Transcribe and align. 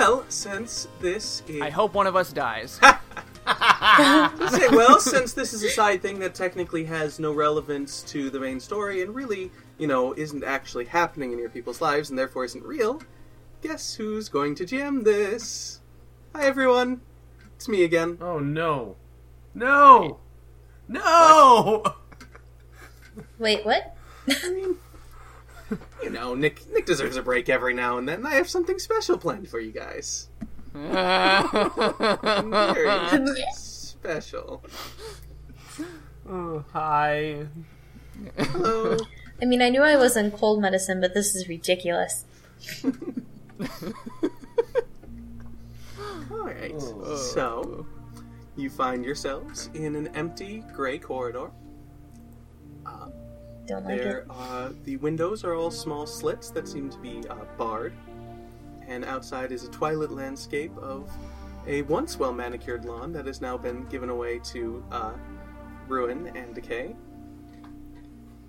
Well, 0.00 0.24
since 0.30 0.88
this 1.02 1.42
is 1.46 1.60
I 1.60 1.68
hope 1.68 1.92
one 1.92 2.06
of 2.06 2.16
us 2.16 2.32
dies. 2.32 2.80
say, 2.80 4.68
well, 4.70 4.98
since 4.98 5.34
this 5.34 5.52
is 5.52 5.62
a 5.62 5.68
side 5.68 6.00
thing 6.00 6.20
that 6.20 6.34
technically 6.34 6.84
has 6.84 7.20
no 7.20 7.34
relevance 7.34 8.02
to 8.04 8.30
the 8.30 8.40
main 8.40 8.60
story 8.60 9.02
and 9.02 9.14
really, 9.14 9.50
you 9.76 9.86
know, 9.86 10.14
isn't 10.14 10.42
actually 10.42 10.86
happening 10.86 11.34
in 11.34 11.38
your 11.38 11.50
people's 11.50 11.82
lives 11.82 12.08
and 12.08 12.18
therefore 12.18 12.46
isn't 12.46 12.64
real, 12.64 13.02
guess 13.60 13.94
who's 13.94 14.30
going 14.30 14.54
to 14.54 14.64
jam 14.64 15.04
this? 15.04 15.82
Hi, 16.34 16.46
everyone. 16.46 17.02
It's 17.56 17.68
me 17.68 17.84
again. 17.84 18.16
Oh 18.22 18.38
no. 18.38 18.96
No! 19.52 20.20
No! 20.88 21.84
Wait, 23.38 23.66
what? 23.66 23.94
I 24.26 24.50
mean, 24.50 24.78
you 26.02 26.10
know, 26.10 26.34
Nick 26.34 26.68
Nick 26.72 26.86
deserves 26.86 27.16
a 27.16 27.22
break 27.22 27.48
every 27.48 27.74
now 27.74 27.98
and 27.98 28.08
then. 28.08 28.26
I 28.26 28.34
have 28.34 28.48
something 28.48 28.78
special 28.78 29.18
planned 29.18 29.48
for 29.48 29.60
you 29.60 29.72
guys. 29.72 30.28
Very 30.72 31.44
special. 33.54 34.62
Oh, 36.28 36.64
hi. 36.72 37.46
Hello. 38.36 38.96
I 39.42 39.46
mean, 39.46 39.62
I 39.62 39.68
knew 39.68 39.82
I 39.82 39.96
was 39.96 40.16
in 40.16 40.30
cold 40.30 40.60
medicine, 40.60 41.00
but 41.00 41.14
this 41.14 41.34
is 41.34 41.48
ridiculous. 41.48 42.24
All 42.84 42.92
right. 46.30 46.74
Oh. 46.76 47.16
So, 47.16 47.86
you 48.56 48.70
find 48.70 49.04
yourselves 49.04 49.70
in 49.74 49.96
an 49.96 50.08
empty 50.08 50.62
gray 50.74 50.98
corridor. 50.98 51.50
Don't 53.70 53.84
like 53.84 53.98
There, 53.98 54.18
it. 54.18 54.26
uh, 54.28 54.70
the 54.84 54.96
windows 54.96 55.44
are 55.44 55.54
all 55.54 55.70
small 55.70 56.04
slits 56.04 56.50
that 56.50 56.66
seem 56.66 56.90
to 56.90 56.98
be 56.98 57.22
uh, 57.28 57.36
barred, 57.56 57.92
and 58.88 59.04
outside 59.04 59.52
is 59.52 59.62
a 59.62 59.68
twilight 59.70 60.10
landscape 60.10 60.76
of 60.78 61.08
a 61.68 61.82
once 61.82 62.18
well 62.18 62.32
manicured 62.32 62.84
lawn 62.84 63.12
that 63.12 63.26
has 63.26 63.40
now 63.40 63.56
been 63.56 63.84
given 63.86 64.08
away 64.08 64.40
to 64.40 64.82
uh, 64.90 65.12
ruin 65.86 66.32
and 66.36 66.52
decay. 66.52 66.96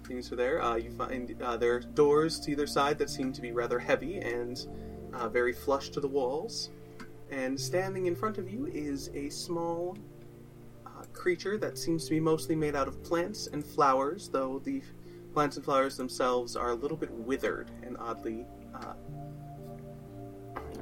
Things 0.07 0.31
are 0.31 0.35
there. 0.35 0.59
Uh, 0.59 0.75
you 0.75 0.89
find 0.89 1.39
uh, 1.39 1.55
there 1.55 1.75
are 1.75 1.79
doors 1.81 2.39
to 2.39 2.51
either 2.51 2.65
side 2.65 2.97
that 2.97 3.09
seem 3.09 3.31
to 3.31 3.41
be 3.41 3.51
rather 3.51 3.77
heavy 3.77 4.17
and 4.17 4.65
uh, 5.13 5.29
very 5.29 5.53
flush 5.53 5.89
to 5.89 5.99
the 5.99 6.07
walls. 6.07 6.71
And 7.29 7.59
standing 7.59 8.07
in 8.07 8.15
front 8.15 8.39
of 8.39 8.49
you 8.49 8.65
is 8.73 9.11
a 9.13 9.29
small 9.29 9.95
uh, 10.87 11.03
creature 11.13 11.57
that 11.59 11.77
seems 11.77 12.05
to 12.05 12.09
be 12.09 12.19
mostly 12.19 12.55
made 12.55 12.75
out 12.75 12.87
of 12.87 13.03
plants 13.03 13.47
and 13.53 13.63
flowers, 13.63 14.27
though 14.27 14.59
the 14.65 14.81
plants 15.33 15.55
and 15.55 15.65
flowers 15.65 15.97
themselves 15.97 16.55
are 16.55 16.69
a 16.69 16.75
little 16.75 16.97
bit 16.97 17.11
withered 17.11 17.71
and 17.83 17.97
oddly 17.97 18.45
uh, 18.75 18.93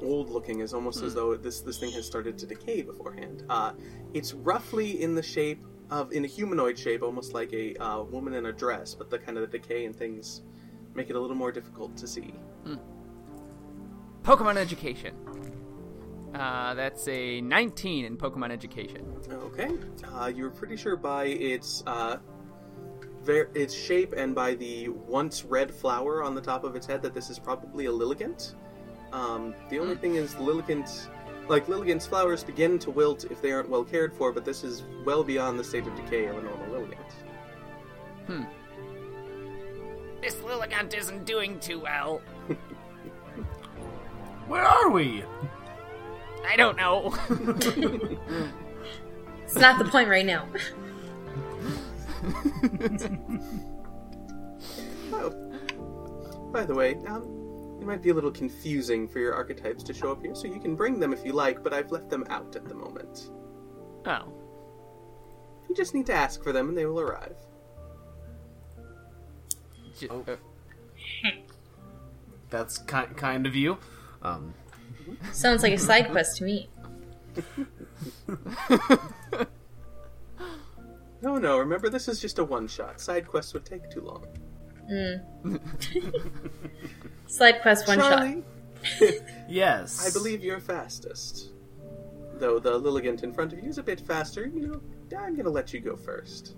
old 0.02 0.30
looking, 0.30 0.60
as 0.62 0.72
almost 0.74 1.02
as 1.02 1.14
though 1.14 1.36
this 1.36 1.60
this 1.60 1.78
thing 1.78 1.92
has 1.92 2.06
started 2.06 2.38
to 2.38 2.46
decay 2.46 2.82
beforehand. 2.82 3.44
Uh, 3.48 3.72
it's 4.14 4.32
roughly 4.32 5.02
in 5.02 5.14
the 5.14 5.22
shape 5.22 5.64
of 5.90 6.12
in 6.12 6.24
a 6.24 6.28
humanoid 6.28 6.78
shape, 6.78 7.02
almost 7.02 7.34
like 7.34 7.52
a 7.52 7.76
uh, 7.76 8.02
woman 8.02 8.34
in 8.34 8.46
a 8.46 8.52
dress, 8.52 8.94
but 8.94 9.10
the 9.10 9.18
kind 9.18 9.36
of 9.38 9.50
the 9.50 9.58
decay 9.58 9.84
and 9.84 9.94
things 9.94 10.42
make 10.94 11.10
it 11.10 11.16
a 11.16 11.20
little 11.20 11.36
more 11.36 11.52
difficult 11.52 11.96
to 11.96 12.06
see. 12.06 12.34
Pokemon 14.22 14.56
education. 14.56 15.14
Uh, 16.34 16.74
that's 16.74 17.08
a 17.08 17.40
19 17.40 18.04
in 18.04 18.16
Pokemon 18.16 18.50
education. 18.50 19.04
Okay, 19.30 19.70
uh, 20.12 20.26
you're 20.34 20.50
pretty 20.50 20.76
sure 20.76 20.96
by 20.96 21.24
its 21.24 21.82
uh, 21.86 22.18
ver- 23.22 23.48
its 23.54 23.74
shape 23.74 24.12
and 24.16 24.34
by 24.34 24.54
the 24.54 24.88
once 24.88 25.44
red 25.44 25.70
flower 25.72 26.22
on 26.22 26.34
the 26.34 26.40
top 26.40 26.64
of 26.64 26.76
its 26.76 26.86
head 26.86 27.02
that 27.02 27.14
this 27.14 27.30
is 27.30 27.38
probably 27.38 27.86
a 27.86 27.90
Lilligant. 27.90 28.54
Um, 29.12 29.54
the 29.68 29.78
only 29.78 29.96
thing 29.96 30.16
is 30.16 30.34
Lilligant, 30.34 31.08
like 31.48 31.66
Lilligant's 31.66 32.06
flowers 32.06 32.44
begin 32.44 32.78
to 32.80 32.90
wilt 32.90 33.24
if 33.24 33.42
they 33.42 33.52
aren't 33.52 33.68
well 33.68 33.84
cared 33.84 34.12
for, 34.12 34.32
but 34.32 34.44
this 34.44 34.64
is 34.64 34.84
well 35.04 35.24
beyond 35.24 35.58
the 35.58 35.64
state 35.64 35.86
of 35.86 35.94
decay 35.96 36.26
of 36.26 36.38
a 36.38 36.42
normal 36.42 36.66
Lilligant. 36.66 37.12
Hmm. 38.26 38.44
This 40.22 40.36
Lilligant 40.36 40.94
isn't 40.96 41.24
doing 41.24 41.58
too 41.60 41.80
well. 41.80 42.20
Where 44.46 44.62
are 44.62 44.90
we? 44.90 45.24
I 46.46 46.56
don't 46.56 46.76
know. 46.76 47.14
It's 49.50 49.58
not 49.58 49.80
the 49.80 49.84
point 49.84 50.08
right 50.08 50.24
now. 50.24 50.46
Oh, 55.12 55.30
by 56.52 56.64
the 56.64 56.74
way, 56.74 56.94
um, 57.08 57.22
it 57.80 57.86
might 57.86 58.02
be 58.02 58.10
a 58.10 58.14
little 58.14 58.30
confusing 58.30 59.08
for 59.08 59.18
your 59.18 59.34
archetypes 59.34 59.82
to 59.84 59.94
show 59.94 60.12
up 60.12 60.22
here, 60.22 60.34
so 60.34 60.46
you 60.46 60.60
can 60.60 60.76
bring 60.76 61.00
them 61.00 61.12
if 61.12 61.24
you 61.24 61.32
like, 61.32 61.62
but 61.64 61.72
I've 61.72 61.90
left 61.90 62.10
them 62.10 62.24
out 62.28 62.54
at 62.56 62.68
the 62.68 62.74
moment. 62.74 63.30
oh. 64.06 64.32
You 65.68 65.74
just 65.76 65.94
need 65.94 66.06
to 66.06 66.14
ask 66.14 66.42
for 66.42 66.52
them, 66.52 66.68
and 66.68 66.76
they 66.78 66.86
will 66.86 67.00
arrive. 67.00 67.36
J- 69.98 70.08
Oh. 70.10 70.24
uh, 70.26 70.36
That's 72.50 72.78
ki- 72.78 73.14
kind 73.16 73.46
of 73.46 73.54
you. 73.54 73.78
Um, 74.22 74.54
Sounds 75.32 75.62
like 75.62 75.72
a 75.72 75.78
side 75.78 76.10
quest 76.10 76.36
to 76.38 76.44
me. 76.44 76.68
No, 81.22 81.36
no, 81.36 81.58
remember 81.58 81.88
this 81.88 82.08
is 82.08 82.20
just 82.20 82.38
a 82.38 82.44
one 82.44 82.66
shot. 82.66 83.00
Side 83.00 83.26
quests 83.26 83.52
would 83.54 83.64
take 83.64 83.90
too 83.90 84.00
long. 84.00 84.26
Side 87.26 87.60
quest 87.62 87.86
one 87.86 87.98
shot. 87.98 88.18
Charlie, 88.18 88.44
yes. 89.48 90.06
I 90.06 90.10
believe 90.12 90.42
you're 90.42 90.60
fastest. 90.60 91.50
Though 92.34 92.58
the 92.58 92.80
Lilligant 92.80 93.22
in 93.22 93.32
front 93.32 93.52
of 93.52 93.60
you 93.60 93.68
is 93.68 93.78
a 93.78 93.82
bit 93.82 94.00
faster, 94.00 94.46
you 94.46 94.66
know, 94.66 94.80
I'm 95.18 95.36
gonna 95.36 95.50
let 95.50 95.72
you 95.72 95.80
go 95.80 95.96
first. 95.96 96.54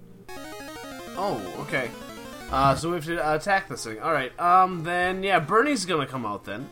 Oh, 1.17 1.43
okay. 1.61 1.91
Uh, 2.51 2.75
so 2.75 2.91
we 2.91 2.97
have 2.97 3.05
to 3.07 3.35
attack 3.35 3.69
this 3.69 3.85
thing. 3.85 3.99
All 4.01 4.13
right. 4.13 4.39
Um. 4.39 4.85
Then 4.85 5.23
yeah, 5.23 5.41
Bernie's 5.41 5.85
gonna 5.87 6.07
come 6.07 6.25
out 6.27 6.45
then. 6.45 6.69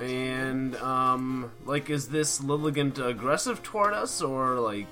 And 0.00 0.76
um, 0.76 1.50
like, 1.64 1.90
is 1.90 2.08
this 2.08 2.40
Lilligant 2.40 2.98
aggressive 3.04 3.62
toward 3.62 3.94
us, 3.94 4.20
or 4.20 4.60
like? 4.60 4.88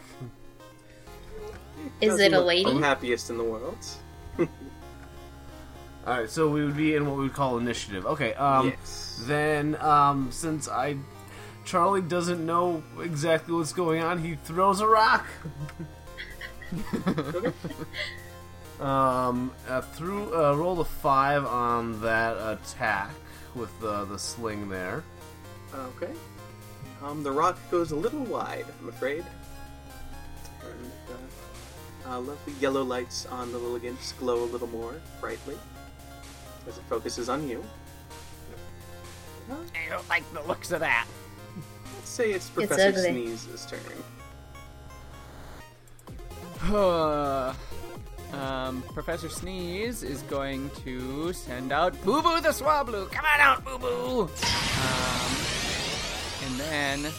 Is 2.00 2.18
it 2.18 2.32
a 2.32 2.38
look 2.38 2.46
lady? 2.46 2.72
The 2.72 2.78
happiest 2.78 3.30
in 3.30 3.38
the 3.38 3.44
world. 3.44 3.78
All 4.38 4.48
right, 6.06 6.28
so 6.28 6.48
we 6.48 6.64
would 6.64 6.76
be 6.76 6.94
in 6.94 7.06
what 7.06 7.16
we 7.16 7.24
would 7.24 7.34
call 7.34 7.58
initiative. 7.58 8.06
Okay. 8.06 8.34
Um. 8.34 8.68
yes. 8.68 9.22
Then, 9.26 9.76
um, 9.76 10.30
since 10.32 10.68
I, 10.68 10.96
Charlie 11.64 12.02
doesn't 12.02 12.44
know 12.44 12.82
exactly 13.00 13.54
what's 13.54 13.72
going 13.72 14.02
on, 14.02 14.22
he 14.22 14.34
throws 14.34 14.80
a 14.80 14.86
rock. 14.86 15.26
Um, 18.80 19.52
uh, 19.68 19.82
through 19.82 20.34
uh, 20.34 20.54
roll 20.54 20.80
a 20.80 20.84
five 20.84 21.46
on 21.46 22.00
that 22.00 22.36
attack 22.36 23.14
with 23.54 23.78
the 23.80 24.04
the 24.06 24.18
sling 24.18 24.68
there. 24.68 25.02
Okay. 25.74 26.12
Um, 27.02 27.22
the 27.22 27.32
rock 27.32 27.58
goes 27.70 27.90
a 27.90 27.96
little 27.96 28.24
wide, 28.24 28.64
I'm 28.80 28.88
afraid. 28.88 29.24
And, 30.62 30.92
uh, 32.06 32.10
uh, 32.10 32.20
lovely 32.20 32.54
yellow 32.60 32.82
lights 32.82 33.26
on 33.26 33.52
the 33.52 33.58
Lilligants 33.58 34.16
glow 34.18 34.44
a 34.44 34.46
little 34.46 34.68
more 34.68 34.94
brightly 35.20 35.58
as 36.66 36.78
it 36.78 36.84
focuses 36.88 37.28
on 37.28 37.48
you. 37.48 37.62
I 39.50 39.90
don't 39.90 40.08
like 40.08 40.24
the 40.32 40.42
looks 40.42 40.70
of 40.72 40.80
that. 40.80 41.06
Let's 41.96 42.08
say 42.08 42.32
it's 42.32 42.48
Professor 42.48 42.88
ugly. 42.88 43.26
Sneeze's 43.26 43.66
turn. 43.66 43.80
Um, 48.40 48.82
Professor 48.92 49.28
Sneeze 49.28 50.02
is 50.02 50.22
going 50.22 50.70
to 50.84 51.32
send 51.32 51.72
out 51.72 51.92
Boo 52.02 52.20
Boo 52.20 52.40
the 52.40 52.48
Swablu. 52.48 53.10
Come 53.10 53.24
on 53.24 53.40
out, 53.40 53.64
Boo 53.64 53.78
Boo. 53.78 54.22
Um, 54.22 55.36
and 56.44 56.60
then 56.60 57.12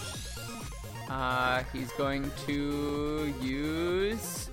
uh, 1.09 1.63
he's 1.71 1.91
going 1.93 2.29
to 2.47 3.33
use 3.41 4.49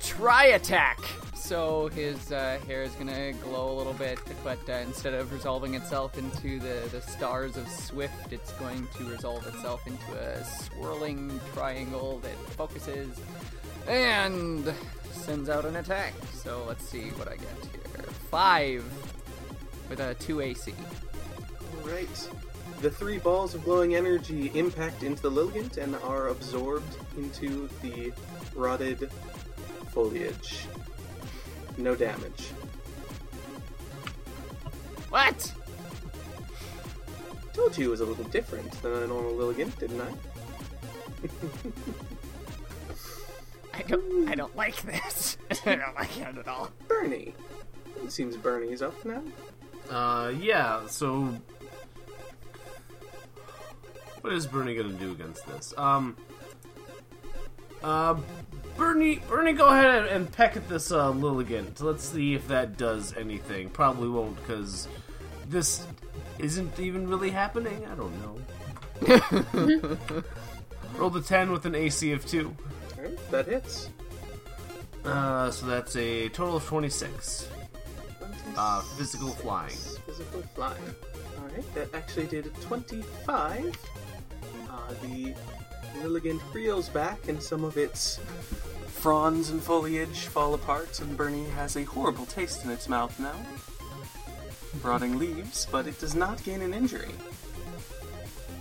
Tri 0.00 0.46
Attack. 0.46 0.98
So 1.34 1.88
his 1.88 2.30
uh, 2.30 2.60
hair 2.66 2.84
is 2.84 2.92
gonna 2.92 3.32
glow 3.32 3.74
a 3.74 3.76
little 3.76 3.92
bit, 3.94 4.20
but 4.44 4.60
uh, 4.68 4.74
instead 4.74 5.14
of 5.14 5.32
resolving 5.32 5.74
itself 5.74 6.16
into 6.16 6.60
the, 6.60 6.88
the 6.92 7.00
stars 7.00 7.56
of 7.56 7.66
Swift, 7.68 8.32
it's 8.32 8.52
going 8.52 8.86
to 8.96 9.04
resolve 9.04 9.44
itself 9.48 9.84
into 9.86 10.12
a 10.12 10.44
swirling 10.44 11.40
triangle 11.52 12.20
that 12.20 12.36
focuses 12.50 13.08
and 13.86 14.72
sends 15.12 15.48
out 15.48 15.64
an 15.64 15.76
attack. 15.76 16.14
So 16.32 16.64
let's 16.66 16.84
see 16.84 17.10
what 17.10 17.28
I 17.28 17.36
get 17.36 17.48
here. 17.72 18.04
Five 18.30 18.84
with 19.88 20.00
a 20.00 20.14
two 20.14 20.40
AC. 20.40 20.74
Alright. 21.82 22.30
The 22.80 22.90
three 22.90 23.18
balls 23.18 23.54
of 23.54 23.62
glowing 23.64 23.94
energy 23.94 24.50
impact 24.54 25.02
into 25.02 25.20
the 25.20 25.30
Lilligant 25.30 25.76
and 25.76 25.94
are 25.96 26.28
absorbed 26.28 26.96
into 27.18 27.68
the 27.82 28.12
rotted 28.54 29.10
foliage. 29.90 30.66
No 31.76 31.94
damage. 31.94 32.48
What? 35.10 35.52
Told 37.52 37.76
you 37.76 37.88
it 37.88 37.90
was 37.90 38.00
a 38.00 38.06
little 38.06 38.24
different 38.24 38.70
than 38.80 38.92
a 38.92 39.06
normal 39.06 39.32
Lilligant, 39.32 39.78
didn't 39.78 40.00
I? 40.00 40.12
I 43.74 43.82
don't, 43.82 44.28
I 44.28 44.34
don't 44.34 44.54
like 44.56 44.80
this. 44.82 45.36
I 45.66 45.76
don't 45.76 45.94
like 45.94 46.16
it 46.18 46.38
at 46.38 46.48
all. 46.48 46.70
Bernie. 46.88 47.34
It 48.02 48.12
seems 48.12 48.36
Bernie's 48.36 48.82
up 48.82 49.04
now. 49.04 49.22
Uh, 49.90 50.32
yeah, 50.38 50.86
so. 50.86 51.34
What 54.20 54.32
is 54.32 54.46
Bernie 54.46 54.74
gonna 54.74 54.92
do 54.92 55.12
against 55.12 55.46
this? 55.46 55.74
Um. 55.76 56.16
Uh, 57.82 58.16
Bernie, 58.76 59.20
Bernie, 59.28 59.52
go 59.52 59.66
ahead 59.68 60.06
and 60.06 60.30
peck 60.30 60.56
at 60.56 60.68
this 60.68 60.90
uh, 60.90 61.12
Lilligant. 61.12 61.82
Let's 61.82 62.04
see 62.04 62.34
if 62.34 62.48
that 62.48 62.76
does 62.76 63.14
anything. 63.16 63.70
Probably 63.70 64.08
won't, 64.08 64.36
because 64.36 64.88
this 65.48 65.86
isn't 66.38 66.78
even 66.78 67.08
really 67.08 67.30
happening. 67.30 67.86
I 67.86 67.94
don't 67.94 68.20
know. 68.22 68.36
Roll 70.96 71.10
the 71.10 71.20
10 71.20 71.52
with 71.52 71.66
an 71.66 71.74
AC 71.74 72.12
of 72.12 72.26
2. 72.26 72.54
That 73.30 73.46
hits. 73.46 73.90
Uh, 75.04 75.50
so 75.50 75.66
that's 75.66 75.96
a 75.96 76.28
total 76.30 76.56
of 76.56 76.64
26. 76.64 77.48
Uh, 77.48 78.26
26. 78.26 78.56
Uh, 78.56 78.80
physical 78.96 79.28
flying. 79.30 79.76
Physical 80.06 80.42
flying. 80.54 80.94
Alright, 81.38 81.74
that 81.74 81.94
actually 81.94 82.26
did 82.26 82.52
25. 82.62 83.76
Uh, 84.70 84.94
the 85.02 85.34
Lilligant 86.02 86.40
reels 86.52 86.88
back, 86.88 87.28
and 87.28 87.42
some 87.42 87.64
of 87.64 87.76
its 87.76 88.20
fronds 88.86 89.50
and 89.50 89.62
foliage 89.62 90.26
fall 90.26 90.54
apart, 90.54 91.00
and 91.00 91.16
Bernie 91.16 91.48
has 91.50 91.76
a 91.76 91.84
horrible 91.84 92.26
taste 92.26 92.64
in 92.64 92.70
its 92.70 92.88
mouth 92.88 93.18
now. 93.18 93.34
Rotting 94.82 95.18
leaves, 95.18 95.66
but 95.70 95.86
it 95.86 95.98
does 95.98 96.14
not 96.14 96.42
gain 96.44 96.62
an 96.62 96.72
injury. 96.74 97.14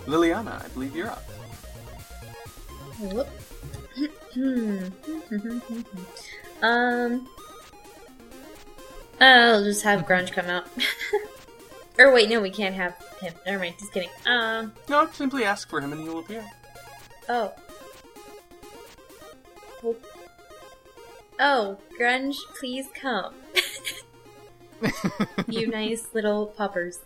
Liliana, 0.05 0.63
I 0.63 0.67
believe 0.69 0.95
you're 0.95 1.09
up. 1.09 1.23
Whoop. 2.99 3.27
um. 6.61 7.27
I'll 9.21 9.63
just 9.63 9.83
have 9.83 10.05
Grunge 10.05 10.31
come 10.31 10.45
out. 10.45 10.67
or 11.99 12.13
wait, 12.13 12.29
no, 12.29 12.39
we 12.39 12.51
can't 12.51 12.75
have 12.75 12.95
him. 13.19 13.33
Never 13.45 13.59
mind, 13.59 13.75
just 13.79 13.93
kidding. 13.93 14.09
Um. 14.25 14.73
No, 14.87 15.09
simply 15.11 15.43
ask 15.43 15.69
for 15.69 15.81
him 15.81 15.91
and 15.91 16.01
he 16.01 16.07
will 16.07 16.19
appear. 16.19 16.45
Oh. 17.27 17.53
Oh, 19.83 19.95
oh 21.39 21.77
Grunge, 21.99 22.37
please 22.59 22.87
come. 22.93 23.33
you 25.47 25.67
nice 25.67 26.07
little 26.13 26.47
poppers. 26.47 26.99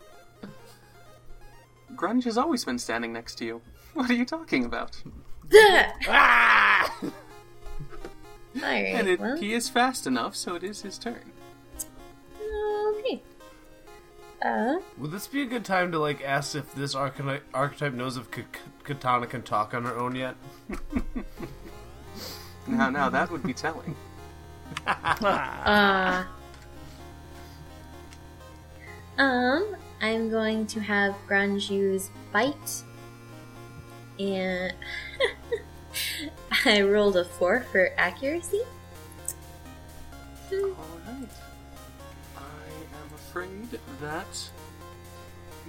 Grunge 1.96 2.25
has 2.25 2.38
always 2.38 2.66
been 2.66 2.80
standing 2.80 3.13
next 3.13 3.36
to 3.36 3.46
you. 3.46 3.62
What 3.94 4.10
are 4.10 4.13
you 4.13 4.25
talking 4.25 4.66
about? 4.66 5.01
Ah! 6.07 6.94
Alright, 8.56 8.86
And 8.95 9.07
it, 9.07 9.19
well. 9.19 9.38
he 9.38 9.54
is 9.54 9.68
fast 9.69 10.06
enough, 10.07 10.36
so 10.36 10.56
it 10.56 10.63
is 10.63 10.81
his 10.84 10.98
turn. 10.98 11.31
Okay. 13.00 13.22
Uh, 14.45 14.75
Would 14.98 15.12
this 15.12 15.28
be 15.28 15.42
a 15.42 15.45
good 15.45 15.63
time 15.66 15.92
to 15.92 16.00
like 16.00 16.22
ask 16.24 16.56
if 16.56 16.74
this 16.75 16.94
archetype, 16.95 17.44
archetype 17.54 17.94
knows 17.94 18.18
if 18.18 18.30
K- 18.30 18.44
Katana 18.84 19.25
can 19.25 19.42
talk 19.42 19.74
on 19.74 19.84
her 19.86 19.98
own 19.98 20.16
yet? 20.16 20.36
Now, 22.66 22.89
now 22.89 23.10
that 23.10 23.30
would 23.30 23.44
be 23.44 23.54
telling. 23.54 23.94
uh. 24.88 26.24
Um, 29.18 29.75
I'm 30.01 30.30
going 30.30 30.66
to 30.68 30.80
have 30.80 31.13
Grunge 31.28 31.69
use 31.69 32.10
Bite. 32.31 32.84
And 34.19 34.74
I 36.65 36.81
rolled 36.81 37.18
a 37.18 37.25
4 37.25 37.65
for 37.71 37.92
accuracy. 37.98 38.62
Alright. 40.51 41.30
I 42.38 42.39
am 42.39 43.13
afraid 43.15 43.80
that 44.01 44.50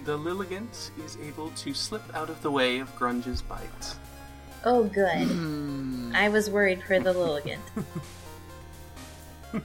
the 0.05 0.19
Lilligant 0.19 0.91
is 1.05 1.17
able 1.27 1.51
to 1.51 1.73
slip 1.73 2.03
out 2.15 2.29
of 2.29 2.43
the 2.43 2.51
way 2.51 2.79
of 2.79 2.95
Grunge's 2.97 3.41
bite. 3.41 3.97
Oh, 4.65 4.85
good. 4.85 5.27
Hmm. 5.29 6.13
I 6.15 6.29
was 6.29 6.51
worried 6.51 6.83
for 6.83 6.99
the 6.99 7.13
Lilligant. 7.13 7.61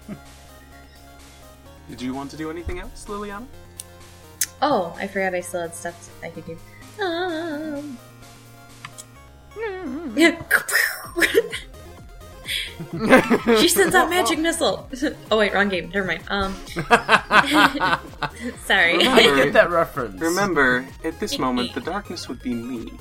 Did 1.90 2.02
you 2.02 2.14
want 2.14 2.32
to 2.32 2.38
do 2.38 2.50
anything 2.52 2.80
else, 2.80 3.06
Liliana? 3.06 3.48
Oh, 4.62 4.96
I 4.98 5.08
forgot 5.08 5.34
I 5.34 5.40
still 5.40 5.62
had 5.62 5.74
stuff 5.74 6.10
I 6.24 6.30
could 6.30 6.46
do. 6.46 6.58
Um. 7.02 7.98
She 13.60 13.68
sends 13.68 13.94
out 13.94 14.10
magic 14.10 14.40
missile. 14.40 14.90
oh 15.32 15.38
wait, 15.38 15.54
wrong 15.54 15.70
game. 15.70 15.92
Never 15.94 16.08
mind. 16.08 16.24
Um. 16.30 16.56
Sorry. 18.66 19.06
I 19.06 19.36
get 19.36 19.54
that 19.54 19.70
reference. 19.70 20.20
Remember, 20.20 20.86
at 21.04 21.20
this 21.20 21.38
moment, 21.38 21.74
the 21.74 21.82
darkness 21.82 22.28
would 22.28 22.42
be 22.42 22.54
me. 22.54 22.92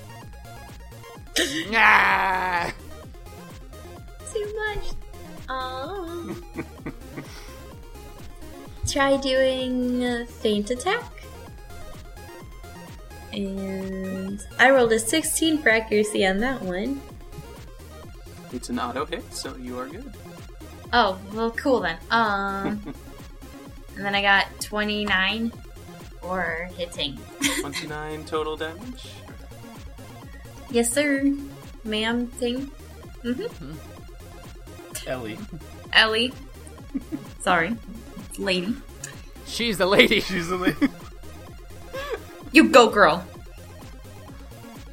Ah! 1.73 2.73
Too 4.32 4.55
much. 4.67 4.85
Um. 5.49 6.44
Try 8.87 9.17
doing 9.19 10.05
a 10.05 10.26
feint 10.26 10.70
attack. 10.70 11.17
And 13.32 14.44
I 14.58 14.70
rolled 14.70 14.92
a 14.92 14.99
16 14.99 15.58
for 15.58 15.68
accuracy 15.68 16.26
on 16.26 16.38
that 16.38 16.62
one. 16.62 17.00
It's 18.52 18.68
an 18.70 18.78
auto 18.78 19.04
hit, 19.04 19.32
so 19.35 19.54
you 19.56 19.78
are 19.78 19.87
good. 19.87 20.12
Oh, 20.92 21.18
well, 21.35 21.50
cool 21.52 21.80
then. 21.80 21.99
Um, 22.11 22.94
and 23.97 24.04
then 24.06 24.14
I 24.14 24.23
got 24.23 24.47
29 24.61 25.52
for 26.23 26.70
hitting. 26.76 27.18
29 27.61 28.25
total 28.25 28.56
damage. 28.56 29.08
Yes, 30.70 30.92
sir. 30.92 31.25
Ma'am 31.85 32.26
thing. 32.28 32.70
mhm 33.25 33.76
Ellie. 35.06 35.38
Ellie. 35.92 36.32
Sorry. 37.40 37.76
Lady. 38.38 38.75
She's 39.47 39.78
the 39.78 39.87
lady. 39.87 40.20
She's 40.20 40.49
the 40.49 40.56
lady. 40.56 40.88
You 42.52 42.69
go, 42.71 42.88
girl. 42.88 43.25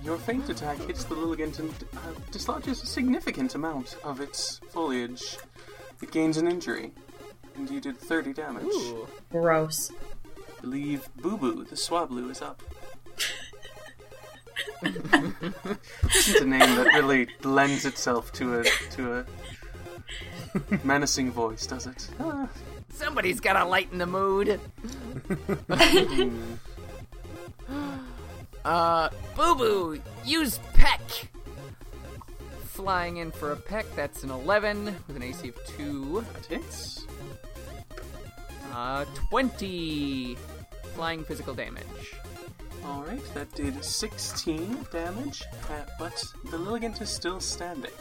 Your 0.03 0.17
feint 0.17 0.49
attack 0.49 0.77
hits 0.77 1.03
the 1.05 1.15
Lilligant 1.15 1.59
and 1.59 1.71
uh, 1.95 1.99
dislodges 2.31 2.83
a 2.83 2.85
significant 2.85 3.55
amount 3.55 3.97
of 4.03 4.21
its 4.21 4.59
foliage. 4.69 5.37
It 6.01 6.11
gains 6.11 6.37
an 6.37 6.47
injury, 6.47 6.91
and 7.55 7.69
you 7.69 7.79
did 7.81 7.97
30 7.97 8.33
damage. 8.33 8.65
Ooh. 8.65 9.07
Gross. 9.31 9.91
I 10.57 10.61
believe 10.61 11.07
Boo 11.15 11.37
Boo, 11.37 11.63
the 11.63 11.75
Swablu, 11.75 12.29
is 12.29 12.41
up. 12.41 12.61
Isn't 14.83 16.41
a 16.41 16.45
name 16.45 16.59
that 16.75 16.91
really 16.93 17.27
lends 17.43 17.85
itself 17.85 18.31
to 18.33 18.59
a 18.59 18.63
to 18.91 19.19
a 19.19 19.25
menacing 20.85 21.31
voice, 21.31 21.65
does 21.65 21.87
it? 21.87 22.09
Ah, 22.19 22.47
Somebody's 22.89 23.39
gotta 23.39 23.65
lighten 23.67 23.97
the 23.97 24.05
mood. 24.05 24.59
uh, 28.65 29.09
Boo 29.35 29.55
Boo, 29.55 30.01
use 30.25 30.59
Peck. 30.73 31.01
Flying 32.65 33.17
in 33.17 33.31
for 33.31 33.53
a 33.53 33.55
peck, 33.55 33.85
that's 33.95 34.23
an 34.23 34.31
11 34.31 34.85
with 35.07 35.15
an 35.15 35.23
AC 35.23 35.47
of 35.47 35.65
2. 35.77 36.25
that 36.33 36.45
hits. 36.45 37.05
Uh, 38.73 39.05
20 39.29 40.37
flying 40.93 41.23
physical 41.23 41.53
damage. 41.53 42.15
Alright, 42.85 43.33
that 43.33 43.51
did 43.55 43.83
16 43.83 44.85
damage, 44.91 45.43
uh, 45.69 45.85
but 45.97 46.21
the 46.51 46.57
Lilligant 46.57 47.01
is 47.01 47.09
still 47.09 47.39
standing. 47.39 47.91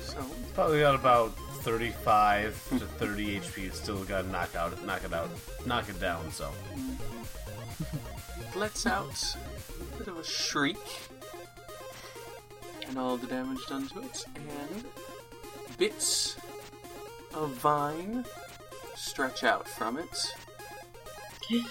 so, 0.00 0.24
Probably 0.54 0.80
got 0.80 0.94
about 0.94 1.36
35 1.66 2.78
to 2.78 2.86
30 2.86 3.40
HP. 3.40 3.74
Still 3.74 4.04
got 4.04 4.22
to 4.22 4.28
knock 4.28 4.54
out, 4.54 4.86
knock 4.86 5.02
it 5.02 5.12
out, 5.12 5.28
knock 5.66 5.88
it 5.88 5.98
down. 5.98 6.30
So 6.30 6.52
lets 8.54 8.86
out 8.86 9.34
a 9.94 9.98
bit 9.98 10.06
of 10.06 10.16
a 10.16 10.22
shriek, 10.22 10.78
and 12.86 12.96
all 12.96 13.16
the 13.16 13.26
damage 13.26 13.58
done 13.68 13.88
to 13.88 13.98
it, 14.02 14.24
and 14.36 14.84
bits 15.76 16.36
of 17.34 17.50
vine 17.54 18.24
stretch 18.94 19.42
out 19.42 19.68
from 19.68 19.98
it, 19.98 20.34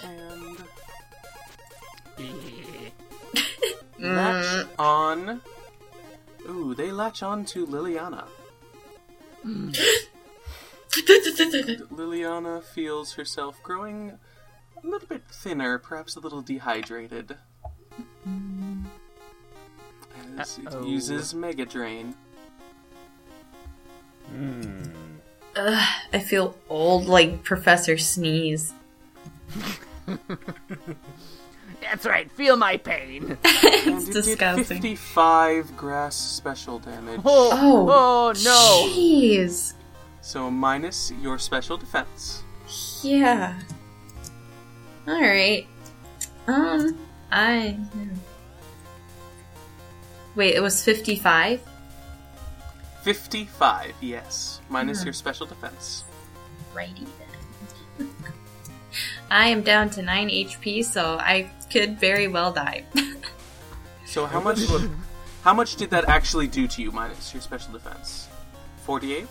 and 0.04 0.62
latch 3.98 4.66
on. 4.78 5.40
Ooh, 6.50 6.74
they 6.74 6.92
latch 6.92 7.22
on 7.22 7.46
to 7.46 7.66
Liliana. 7.66 8.26
Liliana 11.90 12.62
feels 12.62 13.14
herself 13.14 13.62
growing 13.62 14.18
a 14.82 14.86
little 14.86 15.08
bit 15.08 15.22
thinner, 15.30 15.78
perhaps 15.78 16.16
a 16.16 16.20
little 16.20 16.42
dehydrated. 16.42 17.36
As 20.38 20.58
it 20.58 20.66
Uh-oh. 20.68 20.84
uses 20.84 21.34
Mega 21.34 21.64
Drain. 21.64 22.14
Hmm. 24.30 24.82
Ugh, 25.56 25.88
I 26.12 26.18
feel 26.18 26.56
old 26.68 27.06
like 27.06 27.42
Professor 27.42 27.96
Sneeze. 27.96 28.74
That's 31.90 32.04
right. 32.06 32.30
Feel 32.32 32.56
my 32.56 32.76
pain. 32.76 33.38
it's 33.44 33.86
And 33.86 34.02
it 34.02 34.04
did 34.06 34.12
disgusting. 34.14 34.64
55 34.64 35.76
grass 35.76 36.16
special 36.16 36.78
damage. 36.78 37.20
Oh, 37.24 37.50
Oh, 37.52 37.88
oh 37.90 38.32
no. 38.44 38.92
Jeez. 38.92 39.74
So 40.20 40.50
minus 40.50 41.12
your 41.22 41.38
special 41.38 41.76
defense. 41.76 42.42
Yeah. 43.02 43.58
Alright. 45.08 45.68
Um, 46.48 46.98
I. 47.30 47.70
hmm. 47.92 48.08
Wait, 50.34 50.54
it 50.54 50.60
was 50.60 50.82
55? 50.84 51.60
55, 53.02 53.94
yes. 54.00 54.60
Minus 54.68 55.04
your 55.04 55.12
special 55.14 55.46
defense. 55.46 56.04
Righty 56.74 57.06
then. 57.98 58.08
I 59.30 59.46
am 59.48 59.62
down 59.62 59.90
to 59.90 60.02
9 60.02 60.28
HP, 60.28 60.84
so 60.84 61.16
I 61.20 61.50
could 61.70 61.98
very 61.98 62.28
well 62.28 62.52
die. 62.52 62.84
So 64.06 64.24
how 64.24 64.40
much 64.40 64.60
how 65.42 65.52
much 65.52 65.74
did 65.76 65.90
that 65.90 66.08
actually 66.08 66.46
do 66.46 66.68
to 66.68 66.80
you 66.80 66.92
minus 66.92 67.34
your 67.34 67.42
special 67.42 67.72
defense? 67.72 68.28
48? 68.84 69.26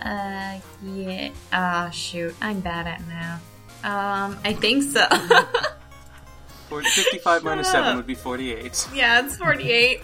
uh, 0.00 0.58
yeah. 0.84 1.30
Ah, 1.52 1.90
shoot. 1.90 2.34
I'm 2.40 2.60
bad 2.60 2.86
at 2.86 3.04
math. 3.08 3.42
Um, 3.82 4.38
I 4.44 4.52
think 4.54 4.84
so. 4.84 5.04
Or 6.70 6.82
55 6.82 7.44
minus 7.44 7.66
Shut 7.66 7.82
7 7.84 7.96
would 7.96 8.06
be 8.06 8.14
48. 8.14 8.88
yeah, 8.94 9.24
it's 9.24 9.36
48. 9.36 10.00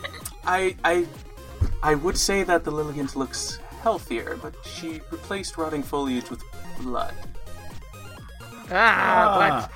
I 0.44 0.74
I 0.82 1.06
I 1.82 1.94
would 1.94 2.16
say 2.18 2.42
that 2.42 2.64
the 2.64 2.72
Lilligant 2.72 3.14
looks 3.16 3.60
healthier, 3.82 4.36
but 4.42 4.54
she 4.64 5.00
replaced 5.12 5.56
rotting 5.58 5.82
foliage 5.82 6.28
with 6.30 6.42
blood. 6.80 7.14
Ah, 8.70 9.68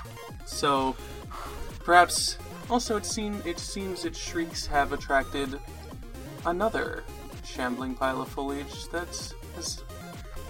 So 0.50 0.94
perhaps 1.84 2.36
also 2.68 2.96
it 2.96 3.06
seem 3.06 3.40
it 3.46 3.58
seems 3.58 4.04
its 4.04 4.18
shrieks 4.18 4.66
have 4.66 4.92
attracted 4.92 5.58
another 6.44 7.02
shambling 7.44 7.94
pile 7.94 8.20
of 8.20 8.28
foliage 8.28 8.88
that 8.88 9.08
has 9.56 9.82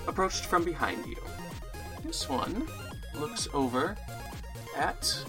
approached 0.09 0.47
from 0.47 0.65
behind 0.65 1.07
you. 1.07 1.17
This 2.05 2.29
one 2.29 2.67
looks 3.15 3.47
over 3.55 3.97
at 4.77 5.25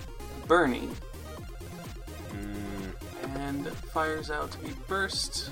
Bernie 0.48 0.90
and 3.36 3.68
fires 3.68 4.32
out 4.32 4.56
a 4.66 4.74
burst 4.88 5.52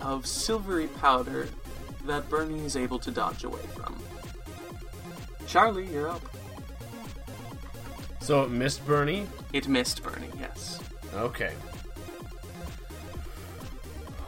of 0.00 0.26
silvery 0.26 0.88
powder 0.88 1.48
that 2.04 2.28
Bernie 2.28 2.64
is 2.64 2.76
able 2.76 2.98
to 2.98 3.10
dodge 3.10 3.44
away 3.44 3.62
from. 3.74 3.96
Charlie, 5.46 5.86
you're 5.86 6.08
up. 6.08 6.22
So 8.26 8.42
it 8.42 8.50
missed 8.50 8.84
Bernie. 8.84 9.28
It 9.52 9.68
missed 9.68 10.02
Bernie, 10.02 10.26
yes. 10.36 10.80
Okay. 11.14 11.52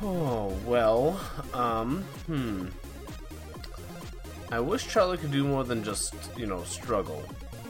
Oh 0.01 0.57
well. 0.65 1.21
Um. 1.53 2.05
Hmm. 2.27 2.69
I 4.53 4.61
wish 4.61 4.87
Charlie 4.87 5.19
could 5.19 5.33
do 5.33 5.43
more 5.43 5.65
than 5.65 5.83
just 5.83 6.15
you 6.37 6.47
know 6.47 6.63
struggle, 6.63 7.25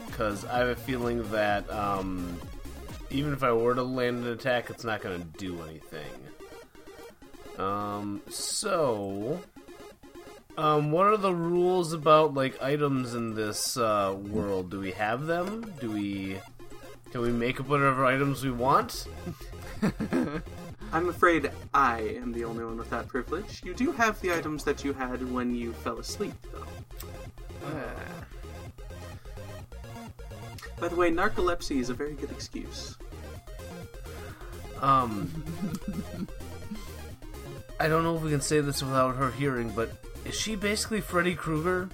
because 0.05 0.45
I 0.45 0.59
have 0.59 0.67
a 0.67 0.75
feeling 0.75 1.27
that 1.31 1.67
um, 1.71 2.39
even 3.09 3.33
if 3.33 3.41
I 3.41 3.51
were 3.51 3.73
to 3.73 3.81
land 3.81 4.23
an 4.23 4.31
attack, 4.31 4.69
it's 4.69 4.83
not 4.83 5.01
going 5.01 5.19
to 5.19 5.25
do 5.39 5.59
anything. 5.63 6.13
Um. 7.57 8.21
So. 8.29 9.41
Um, 10.59 10.91
what 10.91 11.07
are 11.07 11.15
the 11.15 11.33
rules 11.33 11.93
about 11.93 12.33
like 12.33 12.61
items 12.61 13.15
in 13.15 13.33
this 13.33 13.77
uh, 13.77 14.13
world? 14.13 14.69
Do 14.69 14.81
we 14.81 14.91
have 14.91 15.25
them? 15.25 15.73
Do 15.79 15.89
we 15.89 16.35
can 17.11 17.21
we 17.21 17.31
make 17.31 17.61
up 17.61 17.69
whatever 17.69 18.05
items 18.05 18.43
we 18.43 18.51
want? 18.51 19.07
I'm 20.91 21.07
afraid 21.07 21.49
I 21.73 22.01
am 22.21 22.33
the 22.33 22.43
only 22.43 22.65
one 22.65 22.75
with 22.75 22.89
that 22.89 23.07
privilege. 23.07 23.61
You 23.63 23.73
do 23.73 23.93
have 23.93 24.19
the 24.19 24.33
items 24.33 24.65
that 24.65 24.83
you 24.83 24.91
had 24.91 25.31
when 25.31 25.55
you 25.55 25.71
fell 25.71 25.97
asleep, 25.97 26.33
though. 26.51 26.65
By 30.81 30.89
the 30.89 30.95
way, 30.97 31.09
narcolepsy 31.09 31.79
is 31.79 31.89
a 31.89 31.93
very 31.93 32.15
good 32.15 32.31
excuse. 32.31 32.97
Um, 34.81 35.31
I 37.79 37.87
don't 37.87 38.03
know 38.03 38.17
if 38.17 38.23
we 38.23 38.29
can 38.29 38.41
say 38.41 38.59
this 38.59 38.83
without 38.83 39.15
her 39.15 39.31
hearing, 39.31 39.69
but 39.69 39.89
is 40.25 40.35
she 40.35 40.55
basically 40.55 41.01
Freddy 41.01 41.35
Krueger? 41.35 41.89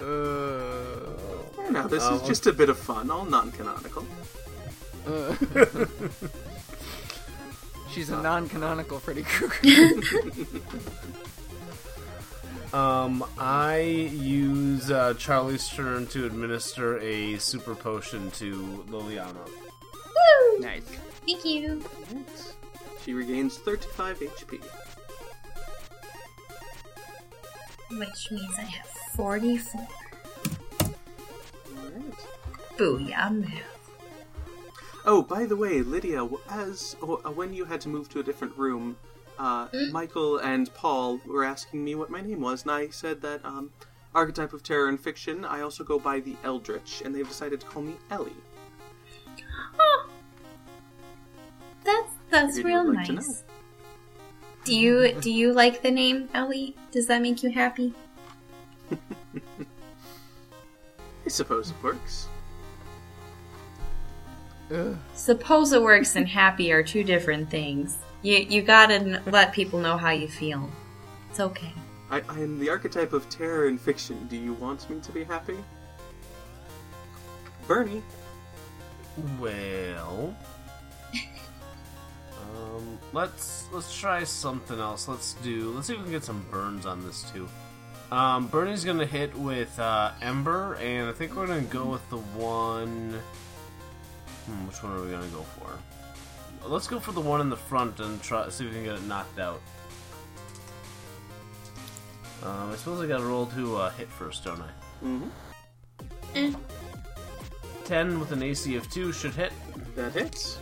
Uh, 0.00 1.70
Now, 1.70 1.86
this 1.86 2.02
Oh, 2.04 2.16
is 2.16 2.22
just 2.28 2.46
a 2.46 2.52
bit 2.52 2.68
of 2.68 2.78
fun, 2.78 3.10
all 3.10 3.24
non-canonical. 3.24 4.04
uh. 5.06 5.34
She's 7.92 8.08
a 8.10 8.20
non-canonical 8.22 8.98
Freddy 9.00 9.22
Krueger. 9.22 10.00
Um, 12.74 13.22
I 13.36 13.80
use 13.80 14.90
uh, 14.90 15.12
Charlie's 15.18 15.68
turn 15.68 16.06
to 16.06 16.24
administer 16.24 16.98
a 17.00 17.36
super 17.36 17.74
potion 17.74 18.30
to 18.30 18.82
Liliana. 18.88 19.44
Woo! 19.44 20.58
nice. 20.58 20.80
Thank 21.26 21.44
you. 21.44 21.82
She 23.04 23.14
regains 23.14 23.58
35 23.58 24.20
HP. 24.20 24.62
Which 27.98 28.30
means 28.30 28.54
I 28.58 28.62
have 28.62 28.86
44. 29.16 29.88
Alright. 31.76 32.26
Booyah, 32.76 33.40
math. 33.40 33.90
Oh, 35.04 35.22
by 35.22 35.46
the 35.46 35.56
way, 35.56 35.82
Lydia, 35.82 36.28
as 36.48 36.96
uh, 37.02 37.06
when 37.06 37.52
you 37.52 37.64
had 37.64 37.80
to 37.82 37.88
move 37.88 38.08
to 38.10 38.20
a 38.20 38.22
different 38.22 38.56
room, 38.56 38.96
uh, 39.38 39.66
Michael 39.90 40.38
and 40.38 40.72
Paul 40.74 41.20
were 41.26 41.44
asking 41.44 41.82
me 41.82 41.96
what 41.96 42.08
my 42.08 42.20
name 42.20 42.40
was, 42.40 42.62
and 42.62 42.70
I 42.70 42.88
said 42.90 43.20
that 43.22 43.44
um, 43.44 43.70
archetype 44.14 44.52
of 44.52 44.62
terror 44.62 44.88
and 44.88 45.00
fiction. 45.00 45.44
I 45.44 45.62
also 45.62 45.82
go 45.82 45.98
by 45.98 46.20
the 46.20 46.36
Eldritch, 46.44 47.02
and 47.04 47.12
they've 47.14 47.26
decided 47.26 47.60
to 47.60 47.66
call 47.66 47.82
me 47.82 47.94
Ellie. 48.10 48.32
That's 52.32 52.56
that's 52.56 52.64
real 52.64 52.92
like 52.92 53.08
nice. 53.08 53.44
Do 54.64 54.74
you 54.74 55.12
do 55.20 55.30
you 55.30 55.52
like 55.52 55.82
the 55.82 55.90
name 55.90 56.28
Ellie? 56.34 56.74
Does 56.90 57.06
that 57.06 57.22
make 57.22 57.42
you 57.42 57.50
happy? 57.50 57.94
I 61.24 61.28
suppose 61.28 61.70
it 61.70 61.76
works. 61.82 62.26
Ugh. 64.72 64.96
Suppose 65.14 65.72
it 65.72 65.82
works 65.82 66.16
and 66.16 66.26
happy 66.26 66.72
are 66.72 66.82
two 66.82 67.04
different 67.04 67.50
things. 67.50 67.96
You 68.22 68.38
you 68.38 68.62
gotta 68.62 68.94
n- 68.94 69.22
let 69.26 69.52
people 69.52 69.78
know 69.80 69.96
how 69.96 70.10
you 70.10 70.28
feel. 70.28 70.68
It's 71.30 71.40
okay. 71.40 71.72
I, 72.10 72.22
I 72.28 72.40
am 72.40 72.58
the 72.58 72.68
archetype 72.68 73.12
of 73.12 73.28
terror 73.30 73.68
in 73.68 73.78
fiction. 73.78 74.26
Do 74.28 74.36
you 74.36 74.52
want 74.54 74.88
me 74.90 75.00
to 75.00 75.12
be 75.12 75.24
happy? 75.24 75.56
Bernie, 77.66 78.02
Well, 79.40 80.36
let's 83.12 83.66
let's 83.72 83.98
try 83.98 84.24
something 84.24 84.78
else. 84.78 85.08
Let's 85.08 85.34
do. 85.34 85.70
Let's 85.70 85.86
see 85.86 85.94
if 85.94 85.98
we 85.98 86.04
can 86.04 86.12
get 86.12 86.24
some 86.24 86.44
burns 86.50 86.86
on 86.86 87.04
this 87.04 87.30
too. 87.32 87.48
Um, 88.10 88.48
Bernie's 88.48 88.84
gonna 88.84 89.06
hit 89.06 89.34
with 89.36 89.78
uh, 89.78 90.12
Ember, 90.20 90.74
and 90.74 91.08
I 91.08 91.12
think 91.12 91.34
we're 91.34 91.46
gonna 91.46 91.62
go 91.62 91.86
with 91.86 92.08
the 92.10 92.18
one. 92.18 93.18
Hmm, 94.46 94.66
which 94.66 94.82
one 94.82 94.92
are 94.92 95.02
we 95.02 95.10
gonna 95.10 95.26
go 95.28 95.42
for? 95.42 95.78
Let's 96.68 96.86
go 96.86 97.00
for 97.00 97.12
the 97.12 97.20
one 97.20 97.40
in 97.40 97.48
the 97.48 97.56
front 97.56 98.00
and 98.00 98.22
try 98.22 98.48
see 98.48 98.66
if 98.66 98.70
we 98.70 98.76
can 98.76 98.84
get 98.84 98.94
it 98.96 99.04
knocked 99.04 99.38
out. 99.38 99.60
Um, 102.42 102.72
I 102.72 102.76
suppose 102.76 103.00
I 103.00 103.06
gotta 103.06 103.24
roll 103.24 103.46
to 103.46 103.76
uh, 103.76 103.90
hit 103.90 104.08
first, 104.08 104.44
don't 104.44 104.60
I? 104.60 105.04
mm-hmm. 105.04 105.28
Eh. 106.34 106.52
10 107.84 108.20
with 108.20 108.32
an 108.32 108.42
AC 108.42 108.76
of 108.76 108.90
2 108.90 109.12
should 109.12 109.34
hit. 109.34 109.52
that 109.96 110.12
hits. 110.12 110.58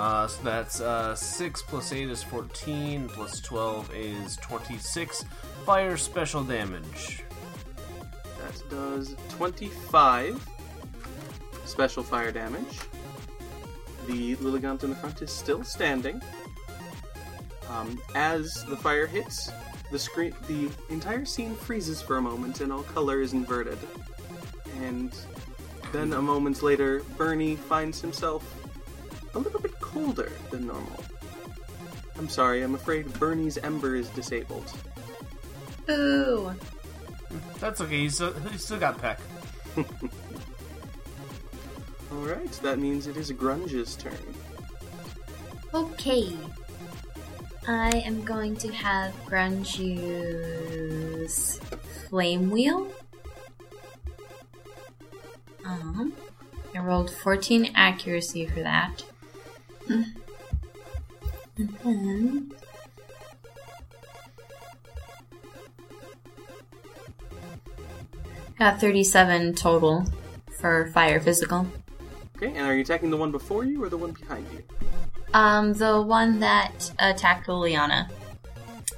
Uh, 0.00 0.26
so 0.26 0.42
that's 0.42 0.80
uh, 0.80 1.14
6 1.14 1.62
plus 1.64 1.92
8 1.92 2.08
is 2.08 2.22
14, 2.22 3.06
plus 3.10 3.38
12 3.42 3.94
is 3.94 4.36
26. 4.36 5.26
Fire 5.66 5.98
special 5.98 6.42
damage. 6.42 7.22
That 8.38 8.70
does 8.70 9.14
25 9.28 10.42
special 11.66 12.02
fire 12.02 12.32
damage. 12.32 12.78
the 14.06 14.36
Lilligant 14.36 14.84
in 14.84 14.88
the 14.88 14.96
front 14.96 15.20
is 15.20 15.30
still 15.30 15.62
standing. 15.64 16.22
Um, 17.68 18.00
as 18.14 18.64
the 18.70 18.78
fire 18.78 19.06
hits, 19.06 19.52
the 19.92 19.98
screen, 19.98 20.32
the 20.48 20.70
entire 20.88 21.26
scene 21.26 21.54
freezes 21.54 22.00
for 22.00 22.16
a 22.16 22.22
moment, 22.22 22.62
and 22.62 22.72
all 22.72 22.84
color 22.84 23.20
is 23.20 23.34
inverted. 23.34 23.78
And 24.80 25.14
then 25.92 26.14
a 26.14 26.22
moment 26.22 26.62
later, 26.62 27.02
Bernie 27.18 27.56
finds 27.56 28.00
himself 28.00 28.56
a 29.34 29.38
little 29.38 29.60
bit 29.60 29.79
colder 29.92 30.32
than 30.50 30.66
normal. 30.66 31.04
I'm 32.18 32.28
sorry, 32.28 32.62
I'm 32.62 32.74
afraid 32.74 33.12
Bernie's 33.14 33.58
ember 33.58 33.96
is 33.96 34.08
disabled. 34.10 34.72
Ooh. 35.88 36.52
That's 37.58 37.80
okay. 37.80 38.00
He's 38.00 38.14
still, 38.14 38.32
he's 38.50 38.64
still 38.64 38.78
got 38.78 39.00
Peck. 39.00 39.18
Alright, 42.12 42.52
that 42.62 42.78
means 42.78 43.06
it 43.06 43.16
is 43.16 43.32
Grunge's 43.32 43.96
turn. 43.96 44.12
Okay. 45.72 46.36
I 47.68 47.90
am 48.04 48.24
going 48.24 48.56
to 48.56 48.72
have 48.72 49.14
Grunge 49.26 49.78
use 49.78 51.60
Flame 52.08 52.50
Wheel. 52.50 52.88
Um, 55.64 56.12
I 56.74 56.78
rolled 56.80 57.10
14 57.10 57.72
accuracy 57.74 58.46
for 58.46 58.60
that. 58.60 59.04
And 59.90 61.68
then. 61.84 62.52
Got 68.58 68.80
37 68.80 69.54
total 69.54 70.04
for 70.60 70.88
fire 70.92 71.20
physical. 71.20 71.66
Okay, 72.36 72.48
and 72.48 72.66
are 72.66 72.74
you 72.74 72.82
attacking 72.82 73.10
the 73.10 73.16
one 73.16 73.30
before 73.30 73.64
you 73.64 73.82
or 73.82 73.88
the 73.88 73.96
one 73.96 74.12
behind 74.12 74.46
you? 74.52 74.62
Um, 75.32 75.72
the 75.74 76.00
one 76.00 76.40
that 76.40 76.90
attacked 76.98 77.46
Liliana. 77.46 78.10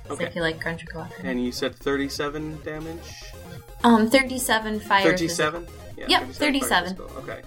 I 0.08 0.12
Okay. 0.12 0.30
feel 0.30 0.42
like 0.42 0.62
Grunge 0.62 0.78
would 0.78 0.92
go 0.92 1.00
after 1.00 1.22
her. 1.22 1.28
And 1.28 1.44
you 1.44 1.52
said 1.52 1.74
37 1.76 2.60
damage? 2.64 3.32
Um, 3.84 4.10
37 4.10 4.80
fire. 4.80 5.02
37? 5.02 5.66
Yeah, 5.96 6.06
Yep, 6.08 6.20
37 6.32 6.96
37. 6.96 6.96
fire 6.96 7.42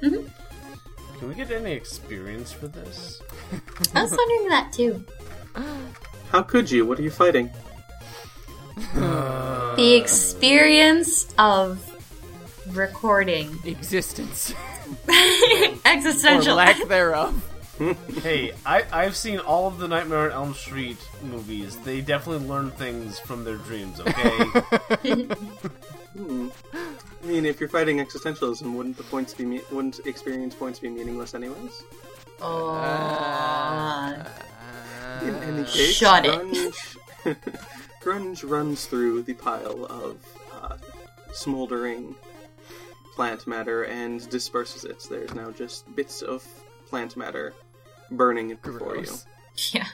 physical. 0.00 0.30
Okay. 1.14 1.20
Can 1.20 1.28
we 1.28 1.34
get 1.34 1.50
any 1.50 1.72
experience 1.72 2.52
for 2.52 2.68
this? 2.68 3.22
I 3.94 4.02
was 4.02 4.10
wondering 4.16 4.48
that 4.48 4.72
too. 4.72 5.04
How 6.30 6.42
could 6.42 6.70
you? 6.70 6.84
What 6.86 6.98
are 6.98 7.02
you 7.02 7.10
fighting? 7.10 7.50
Uh, 8.96 9.76
the 9.76 9.94
experience 9.94 11.32
of 11.38 11.80
recording 12.74 13.56
Existence. 13.64 14.52
or 15.08 15.14
existential. 15.84 16.56
lack 16.56 16.76
thereof. 16.88 17.50
hey, 18.22 18.52
I, 18.66 18.84
I've 18.92 19.16
seen 19.16 19.38
all 19.40 19.66
of 19.66 19.78
the 19.78 19.88
Nightmare 19.88 20.26
on 20.26 20.32
Elm 20.32 20.54
Street 20.54 20.98
movies. 21.22 21.76
They 21.78 22.00
definitely 22.00 22.46
learn 22.46 22.70
things 22.72 23.18
from 23.18 23.44
their 23.44 23.56
dreams, 23.56 24.00
okay? 24.00 25.24
Hmm. 26.16 26.48
I 27.24 27.26
mean, 27.26 27.46
if 27.46 27.58
you're 27.58 27.70
fighting 27.70 27.98
existentialism, 27.98 28.74
wouldn't 28.74 28.98
the 28.98 29.02
points 29.04 29.32
be 29.32 29.46
me- 29.46 29.62
wouldn't 29.72 30.00
experience 30.06 30.54
points 30.54 30.78
be 30.78 30.90
meaningless 30.90 31.34
anyways? 31.34 31.82
oh. 32.42 34.14
In 35.22 35.34
any 35.36 35.64
case, 35.64 35.94
Shut 35.94 36.26
it. 36.26 36.32
Grunge, 36.32 37.36
Grunge 38.02 38.50
runs 38.50 38.84
through 38.84 39.22
the 39.22 39.32
pile 39.34 39.86
of 39.86 40.18
uh, 40.52 40.76
smoldering 41.32 42.14
plant 43.14 43.46
matter 43.46 43.84
and 43.84 44.28
disperses 44.28 44.84
it. 44.84 45.06
There's 45.08 45.34
now 45.34 45.50
just 45.50 45.94
bits 45.96 46.20
of 46.20 46.44
plant 46.86 47.16
matter 47.16 47.54
burning 48.10 48.48
before 48.62 48.94
Gross. 48.94 49.24
Yeah. 49.72 49.86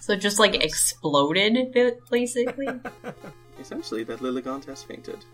So 0.00 0.16
just 0.16 0.40
like 0.40 0.56
exploded, 0.56 1.72
basically. 2.10 2.66
Essentially, 3.60 4.02
that 4.04 4.18
Lilligant 4.18 4.64
has 4.64 4.82
fainted. 4.82 5.24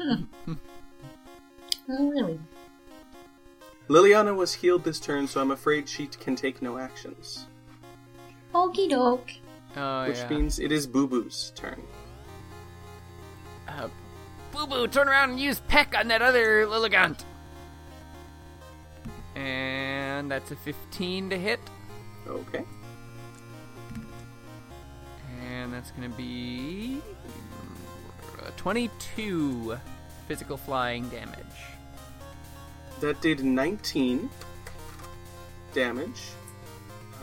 Oh, 0.00 0.26
really? 1.88 2.40
Liliana 3.88 4.34
was 4.36 4.54
healed 4.54 4.84
this 4.84 5.00
turn, 5.00 5.26
so 5.26 5.40
I'm 5.40 5.50
afraid 5.50 5.88
she 5.88 6.06
can 6.06 6.36
take 6.36 6.62
no 6.62 6.78
actions. 6.78 7.46
Okie 8.54 8.88
doke. 8.88 9.32
Oh, 9.76 10.06
which 10.06 10.18
yeah. 10.18 10.28
means 10.28 10.58
it 10.60 10.70
is 10.70 10.86
Boo 10.86 11.08
Boo's 11.08 11.52
turn. 11.56 11.82
Uh, 13.68 13.88
Boo 14.52 14.66
Boo, 14.66 14.86
turn 14.86 15.08
around 15.08 15.30
and 15.30 15.40
use 15.40 15.60
Peck 15.68 15.94
on 15.96 16.08
that 16.08 16.22
other 16.22 16.66
Lilligant. 16.66 17.24
And 19.34 20.30
that's 20.30 20.50
a 20.50 20.56
15 20.56 21.30
to 21.30 21.38
hit. 21.38 21.60
Okay. 22.26 22.64
And 25.42 25.72
that's 25.72 25.90
going 25.90 26.08
to 26.08 26.16
be 26.16 27.00
22 28.60 29.78
physical 30.28 30.58
flying 30.58 31.08
damage. 31.08 31.34
That 33.00 33.18
did 33.22 33.42
19 33.42 34.28
damage. 35.72 36.20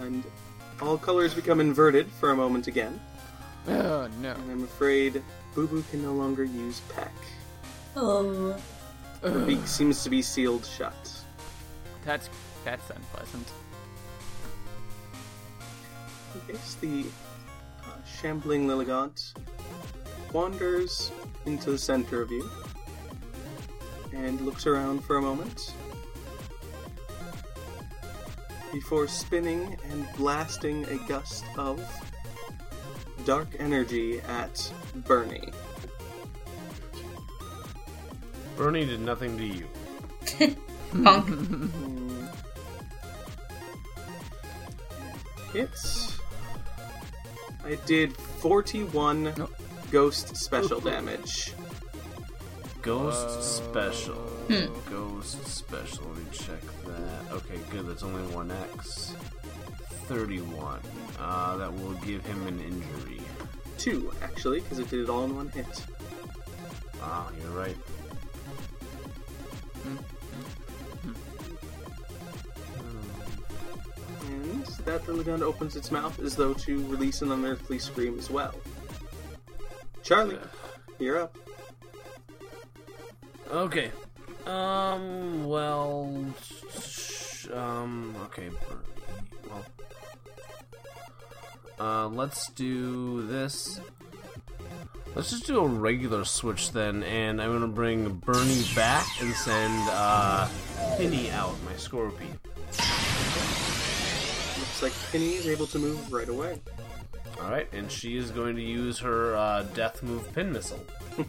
And 0.02 0.23
all 0.82 0.97
colors 0.97 1.36
become 1.36 1.60
inverted 1.60 2.08
for 2.13 2.32
a 2.32 2.36
moment 2.36 2.65
again. 2.65 3.00
Oh, 3.67 4.10
no. 4.19 4.32
And 4.32 4.52
I'm 4.52 4.63
afraid 4.63 5.21
Boo 5.54 5.67
Boo 5.67 5.84
can 5.91 6.02
no 6.02 6.13
longer 6.13 6.43
use 6.43 6.80
Peck. 6.95 7.13
Oh. 7.95 8.60
The 9.21 9.45
beak 9.45 9.67
seems 9.67 10.04
to 10.06 10.10
be 10.10 10.23
sealed 10.23 10.65
shut. 10.65 11.21
That's 12.04 12.32
that's 12.65 12.89
unpleasant. 12.89 13.47
I 16.34 16.52
guess 16.52 16.73
the 16.82 17.06
uh, 17.84 17.91
shambling 18.19 18.65
Lilligant 18.65 19.34
wanders 20.34 21.12
into 21.48 21.72
the 21.72 21.78
center 21.78 22.22
of 22.22 22.30
you 22.30 22.48
and 24.14 24.42
looks 24.42 24.68
around 24.68 25.04
for 25.04 25.18
a 25.18 25.22
moment 25.22 25.74
before 28.74 29.08
spinning 29.08 29.78
and 29.90 30.08
blasting 30.18 30.86
a 30.86 30.98
gust 31.08 31.46
of 31.58 31.82
dark 33.26 33.48
energy 33.60 34.20
at 34.22 34.72
Bernie. 35.08 35.52
Bernie 38.56 38.86
did 38.86 39.00
nothing 39.00 39.38
to 39.38 39.46
you. 39.46 39.68
Punk. 41.04 41.72
Hits. 45.54 46.20
I 47.64 47.76
did 47.86 48.16
41 48.16 49.24
Nope. 49.38 49.54
Ghost 49.91 50.36
special 50.36 50.80
damage. 50.80 51.54
Ghost 52.82 53.28
uh, 53.28 53.41
special. 53.41 54.15
Hmm. 54.15 54.73
Ghost 54.89 55.45
special. 55.45 56.08
Let 56.08 56.17
me 56.17 56.23
check 56.32 56.62
that. 56.86 57.32
Okay, 57.32 57.60
good. 57.69 57.88
That's 57.88 58.04
only 58.04 58.21
1x. 58.34 59.15
31. 60.08 60.80
Uh, 61.19 61.58
that 61.58 61.73
will 61.73 61.93
give 61.95 62.26
him 62.26 62.47
an 62.47 62.60
injury. 62.62 63.21
Two, 63.78 64.13
actually, 64.21 64.62
because 64.62 64.80
it 64.80 64.89
did 64.89 65.02
it 65.02 65.10
all 65.10 65.26
in 65.26 65.36
one 65.36 65.50
hit. 65.50 65.86
Ah, 67.02 67.30
you're 67.41 67.52
right. 67.52 67.76
Hmm, 69.84 69.95
hmm, 71.04 71.13
and 74.28 74.65
that 74.86 75.06
the 75.06 75.13
Lilligant 75.13 75.41
opens 75.41 75.76
its 75.76 75.91
mouth 75.91 76.19
as 76.19 76.36
though 76.36 76.54
to 76.54 76.84
release 76.88 77.21
an 77.21 77.32
unearthly 77.32 77.78
scream 77.78 78.17
as 78.17 78.30
well. 78.30 78.56
Charlie, 80.08 80.38
you're 81.00 81.20
up. 81.20 81.38
Okay. 83.52 83.91
Um, 84.46 85.46
well. 85.46 86.34
sh- 86.82 87.48
Um, 87.54 88.15
okay. 88.24 88.50
Well. 89.50 89.65
Uh, 91.78 92.08
let's 92.08 92.50
do 92.52 93.28
this. 93.28 93.82
Let's 95.13 95.30
just 95.32 95.46
do 95.46 95.60
a 95.60 95.67
regular 95.67 96.24
switch 96.24 96.72
then, 96.72 97.04
and 97.04 97.41
I'm 97.41 97.52
gonna 97.52 97.67
bring 97.67 98.08
Bernie 98.13 98.63
back 98.76 99.06
and 99.22 99.34
send, 99.36 99.89
uh, 99.89 100.48
Penny 100.96 101.30
out, 101.32 101.54
my 101.65 101.76
Scorpion. 101.76 102.39
Looks 104.58 104.82
like 104.82 104.93
Penny 105.12 105.34
is 105.34 105.48
able 105.48 105.67
to 105.67 105.80
move 105.80 106.13
right 106.13 106.30
away. 106.30 106.62
Alright, 107.41 107.71
and 107.73 107.91
she 107.91 108.17
is 108.17 108.32
going 108.32 108.56
to 108.56 108.62
use 108.62 109.00
her, 109.00 109.36
uh, 109.36 109.63
Death 109.73 110.02
Move 110.04 110.34
Pin 110.34 110.52
Missile. 110.52 110.84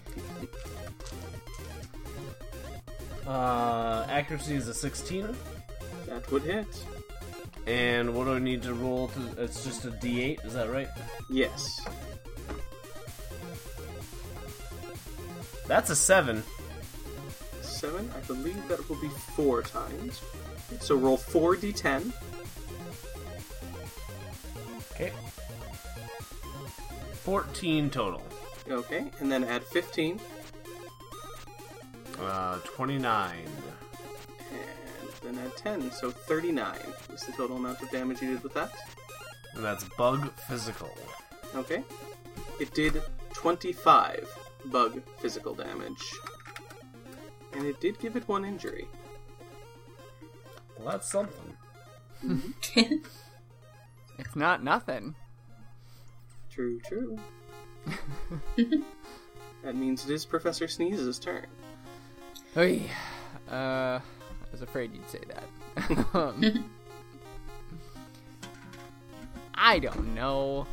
uh, 3.27 4.07
accuracy 4.09 4.55
is 4.55 4.69
a 4.69 4.75
16. 4.75 5.37
That 6.07 6.31
would 6.33 6.43
hit. 6.43 6.67
And 7.67 8.15
what 8.15 8.25
do 8.25 8.33
I 8.33 8.39
need 8.39 8.63
to 8.63 8.73
roll? 8.73 9.09
To, 9.09 9.43
it's 9.43 9.63
just 9.63 9.85
a 9.85 9.91
D8, 9.91 10.45
is 10.47 10.55
that 10.55 10.71
right? 10.71 10.89
Yes. 11.29 11.81
That's 15.67 15.91
a 15.91 15.97
seven. 15.97 16.43
Seven, 17.61 18.11
I 18.17 18.21
believe 18.21 18.67
that 18.69 18.89
will 18.89 19.01
be 19.01 19.11
four 19.37 19.61
times. 19.63 20.23
So 20.81 20.97
roll 20.97 21.19
4d10. 21.19 22.11
Okay. 24.93 25.13
14 27.29 27.91
total. 27.91 28.23
Okay, 28.71 29.11
and 29.21 29.31
then 29.31 29.45
add 29.45 29.63
15. 29.63 30.19
Uh, 32.19 32.59
29. 32.61 33.37
And 34.51 35.37
then 35.37 35.45
add 35.45 35.55
10, 35.55 35.93
so 35.93 36.11
39 36.11 36.79
is 37.13 37.21
the 37.25 37.33
total 37.33 37.59
amount 37.59 37.83
of 37.83 37.91
damage 37.91 38.23
you 38.23 38.29
did 38.31 38.43
with 38.43 38.55
that. 38.55 38.73
And 39.53 39.63
that's 39.63 39.85
bug 39.99 40.33
physical. 40.49 40.97
Okay. 41.55 41.85
It 42.59 42.73
did 42.73 43.03
25 43.35 44.27
bug 44.65 45.03
physical 45.19 45.55
damage. 45.55 46.11
And 47.53 47.67
it 47.67 47.79
did 47.79 47.99
give 47.99 48.17
it 48.17 48.27
one 48.27 48.47
injury. 48.47 48.89
Well, 50.79 50.93
that's 50.93 51.13
something. 51.13 51.57
It's 54.19 54.35
not 54.35 54.65
nothing. 54.65 55.15
True, 56.59 56.81
true. 56.89 57.17
that 59.63 59.77
means 59.77 60.05
it 60.05 60.11
is 60.13 60.25
Professor 60.25 60.67
Sneeze's 60.67 61.21
turn. 61.21 61.47
Oy. 62.57 62.83
Uh, 63.49 63.55
I 63.55 64.03
was 64.51 64.63
afraid 64.63 64.93
you'd 64.93 65.09
say 65.09 65.21
that. 65.29 65.45
Um, 66.15 66.65
I 69.55 69.79
don't 69.79 70.17
know. 70.17 70.67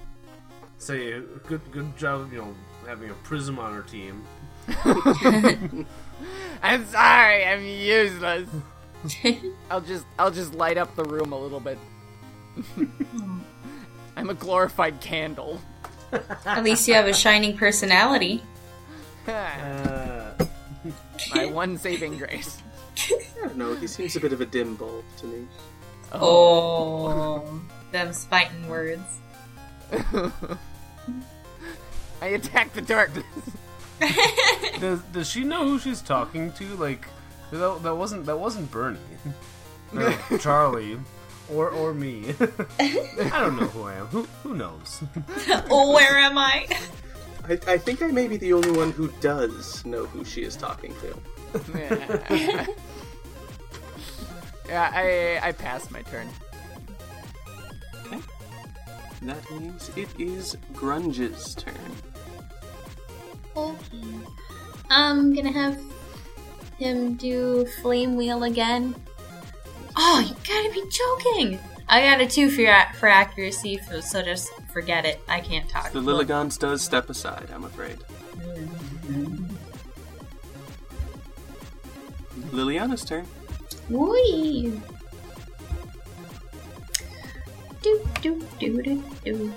Say, 0.80 1.22
good 1.48 1.62
good 1.72 1.96
job, 1.96 2.34
you 2.34 2.40
know, 2.40 2.56
having 2.88 3.12
a 3.12 3.16
prism 3.22 3.60
on 3.60 3.72
our 3.72 3.84
team. 3.84 4.24
I'm 6.64 6.84
sorry, 6.88 7.46
I'm 7.46 7.64
useless. 7.64 8.50
I'll 9.70 9.82
just 9.82 10.08
I'll 10.18 10.32
just 10.32 10.56
light 10.56 10.80
up 10.80 10.96
the 10.96 11.04
room 11.04 11.32
a 11.32 11.40
little 11.40 11.60
bit. 11.60 11.78
I'm 14.16 14.30
a 14.30 14.34
glorified 14.34 15.00
candle. 15.02 15.62
At 16.46 16.64
least 16.64 16.88
you 16.88 16.94
have 16.94 17.08
a 17.08 17.14
shining 17.14 17.58
personality. 17.58 18.44
Uh, 19.28 20.32
My 21.34 21.46
one 21.46 21.78
saving 21.78 22.18
grace. 22.18 22.62
I 22.98 23.22
don't 23.42 23.58
know, 23.58 23.76
he 23.76 23.88
seems 23.88 24.16
a 24.16 24.20
bit 24.20 24.32
of 24.34 24.42
a 24.42 24.46
dim 24.46 24.76
bulb 24.76 25.04
to 25.18 25.26
me. 25.26 25.48
Oh, 26.14 27.62
them's 27.92 28.26
fighting 28.26 28.68
words. 28.70 29.02
I 32.22 32.28
attack 32.28 32.74
the 32.74 32.82
darkness. 32.82 33.26
does, 34.80 35.00
does 35.12 35.30
she 35.30 35.44
know 35.44 35.66
who 35.66 35.80
she's 35.80 36.02
talking 36.02 36.52
to? 36.54 36.66
Like, 36.76 37.08
that, 37.52 37.84
that 37.84 37.96
wasn't 37.96 38.26
that 38.26 38.38
wasn't 38.40 38.72
Bernie, 38.72 39.00
or 39.94 40.14
Charlie, 40.40 40.98
or 41.52 41.70
or 41.70 41.94
me. 41.94 42.34
I 42.80 43.40
don't 43.40 43.60
know 43.60 43.68
who 43.68 43.84
I 43.84 43.96
am. 43.96 44.08
Who 44.08 44.24
who 44.44 44.56
knows? 44.56 45.04
oh, 45.70 45.94
where 45.94 46.18
am 46.18 46.38
I? 46.38 46.68
I, 47.48 47.60
I 47.68 47.78
think 47.78 48.02
I 48.02 48.08
may 48.08 48.28
be 48.28 48.38
the 48.38 48.54
only 48.54 48.72
one 48.72 48.92
who 48.92 49.10
does 49.22 49.86
know 49.86 50.06
who 50.06 50.26
she 50.26 50.42
is 50.42 50.56
talking 50.56 50.96
to. 51.02 51.16
yeah, 51.78 52.68
yeah 54.68 54.92
I 54.94 55.40
I 55.48 55.52
passed 55.52 55.92
my 55.92 56.02
turn. 56.04 56.28
Okay. 58.06 58.20
That 59.24 59.52
means 59.52 59.92
it 59.96 60.10
is 60.20 60.58
Grunge's 60.74 61.56
turn. 61.56 61.74
Okay. 63.56 64.04
I'm 64.90 65.34
gonna 65.34 65.52
have 65.52 65.80
him 66.78 67.16
do 67.16 67.66
flame 67.82 68.16
wheel 68.16 68.44
again. 68.44 68.96
Oh, 69.98 70.20
you 70.20 70.36
gotta 70.48 70.70
be 70.74 70.84
joking! 70.90 71.60
I 71.88 72.02
got 72.02 72.20
a 72.22 72.28
two 72.28 72.50
for 72.50 72.66
for 73.00 73.08
accuracy, 73.08 73.80
so- 73.90 74.02
so 74.02 74.22
just 74.22 74.50
forget 74.74 75.06
it. 75.06 75.22
I 75.30 75.40
can't 75.40 75.70
talk. 75.70 75.92
The 75.92 76.02
Lilligans 76.02 76.58
does 76.58 76.82
step 76.82 77.10
aside, 77.10 77.50
I'm 77.54 77.64
afraid. 77.64 77.98
Liliana's 82.52 83.06
turn. 83.06 83.26
Whee! 83.90 84.82
Do 87.82 88.08
do 88.22 88.46
do 88.60 88.82
do 88.82 89.04
do. 89.24 89.54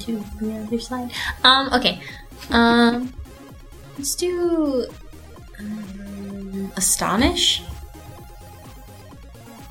To 0.00 0.24
the 0.40 0.56
other 0.66 0.80
side. 0.80 1.10
Um. 1.44 1.72
Okay. 1.72 2.00
Um. 2.50 3.12
Let's 3.96 4.14
do. 4.14 4.86
Um, 5.58 6.72
astonish. 6.76 7.62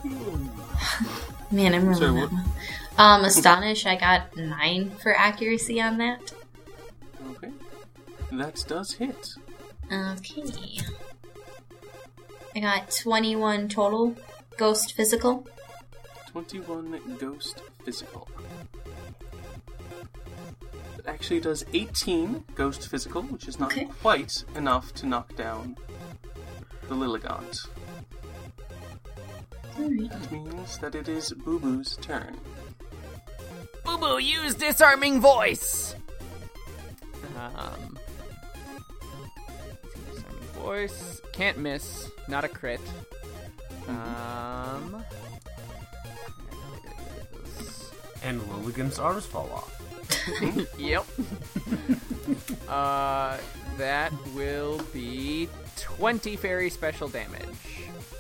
Man, 1.51 1.73
I'm 1.73 1.87
really 1.87 1.99
Sorry? 1.99 2.27
Um, 2.97 3.25
astonish. 3.25 3.85
I 3.85 3.97
got 3.97 4.37
nine 4.37 4.89
for 4.91 5.13
accuracy 5.13 5.81
on 5.81 5.97
that. 5.97 6.31
Okay. 7.31 7.51
That 8.31 8.63
does 8.69 8.93
hit. 8.93 9.35
Okay. 9.91 10.79
I 12.55 12.59
got 12.61 12.89
21 13.03 13.67
total 13.67 14.15
ghost 14.55 14.93
physical. 14.93 15.45
21 16.31 17.17
ghost 17.19 17.61
physical. 17.83 18.29
It 21.15 21.19
actually 21.19 21.39
does 21.39 21.63
18 21.71 22.43
ghost 22.55 22.89
physical, 22.89 23.21
which 23.21 23.47
is 23.47 23.57
not 23.57 23.71
Okay. 23.71 23.85
quite 24.01 24.43
enough 24.53 24.93
to 24.95 25.05
knock 25.05 25.33
down 25.37 25.77
the 26.89 26.93
Lilligant. 26.93 27.67
Alright. 29.79 30.09
That 30.11 30.29
means 30.29 30.77
that 30.79 30.93
it 30.93 31.07
is 31.07 31.31
Boo 31.31 31.57
Boo's 31.57 31.95
turn. 32.01 32.37
Boo 33.85 33.97
Boo, 33.97 34.17
use 34.17 34.55
disarming 34.55 35.21
voice. 35.21 35.95
Um, 37.37 37.97
disarming 39.93 40.49
voice 40.53 41.21
can't 41.31 41.57
miss. 41.59 42.11
Not 42.27 42.43
a 42.43 42.49
crit. 42.49 42.81
Um. 43.87 45.01
And 48.21 48.41
Lilligan's 48.51 48.99
arms 48.99 49.25
fall 49.25 49.49
off. 49.53 49.74
Yep. 50.77 51.05
uh, 52.67 53.37
that 53.77 54.11
will 54.33 54.79
be 54.93 55.49
20 55.77 56.35
fairy 56.35 56.69
special 56.69 57.07
damage. 57.07 57.45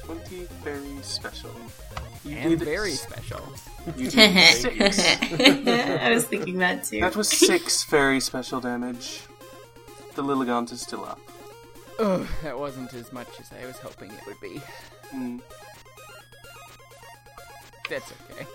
20 0.05 0.47
very 0.63 1.01
special. 1.01 1.51
You 2.23 2.35
And 2.37 2.49
did 2.51 2.59
very 2.63 2.91
s- 2.93 3.01
special. 3.01 3.41
You 3.97 4.09
did 4.09 4.55
six. 4.55 4.99
I 5.39 6.09
was 6.11 6.25
thinking 6.25 6.57
that 6.59 6.83
too. 6.85 6.99
That 7.01 7.15
was 7.15 7.29
six 7.29 7.83
very 7.85 8.19
special 8.19 8.59
damage. 8.59 9.21
The 10.15 10.23
Lilligant 10.23 10.71
is 10.71 10.81
still 10.81 11.05
up. 11.05 11.19
Ugh, 11.99 12.27
that 12.43 12.57
wasn't 12.59 12.93
as 12.93 13.11
much 13.13 13.27
as 13.39 13.51
I 13.51 13.65
was 13.65 13.77
hoping 13.77 14.11
it 14.11 14.25
would 14.27 14.39
be. 14.41 14.61
Hmm. 15.11 15.37
That's 17.89 18.11
okay. 18.31 18.45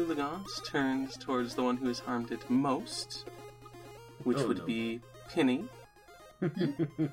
The 0.00 0.14
Lilligant 0.14 0.64
turns 0.64 1.16
towards 1.18 1.54
the 1.54 1.62
one 1.62 1.76
who 1.76 1.86
has 1.88 1.98
harmed 1.98 2.32
it 2.32 2.48
most, 2.48 3.26
which 4.24 4.38
Oh, 4.38 4.48
would 4.48 4.58
no. 4.58 4.64
be 4.64 5.00
Penny. 5.28 5.66
and 6.40 7.12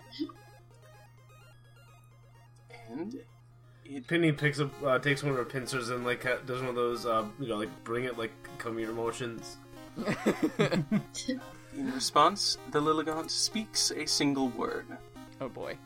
it 3.83 4.07
Penny 4.07 4.31
picks 4.31 4.61
up, 4.61 4.71
uh, 4.83 4.99
takes 4.99 5.21
one 5.21 5.31
of 5.33 5.37
her 5.37 5.43
pincers 5.43 5.89
and 5.89 6.05
like 6.05 6.23
does 6.45 6.61
one 6.61 6.69
of 6.69 6.75
those, 6.75 7.05
uh, 7.05 7.25
you 7.39 7.47
know, 7.47 7.57
like 7.57 7.83
bring 7.83 8.05
it 8.05 8.17
like 8.17 8.31
come 8.57 8.79
your 8.79 8.93
motions. 8.93 9.57
in 10.57 11.91
response, 11.93 12.57
the 12.71 12.79
Lilligant 12.79 13.29
speaks 13.29 13.91
a 13.91 14.05
single 14.05 14.47
word. 14.47 14.85
Oh 15.41 15.49
boy. 15.49 15.77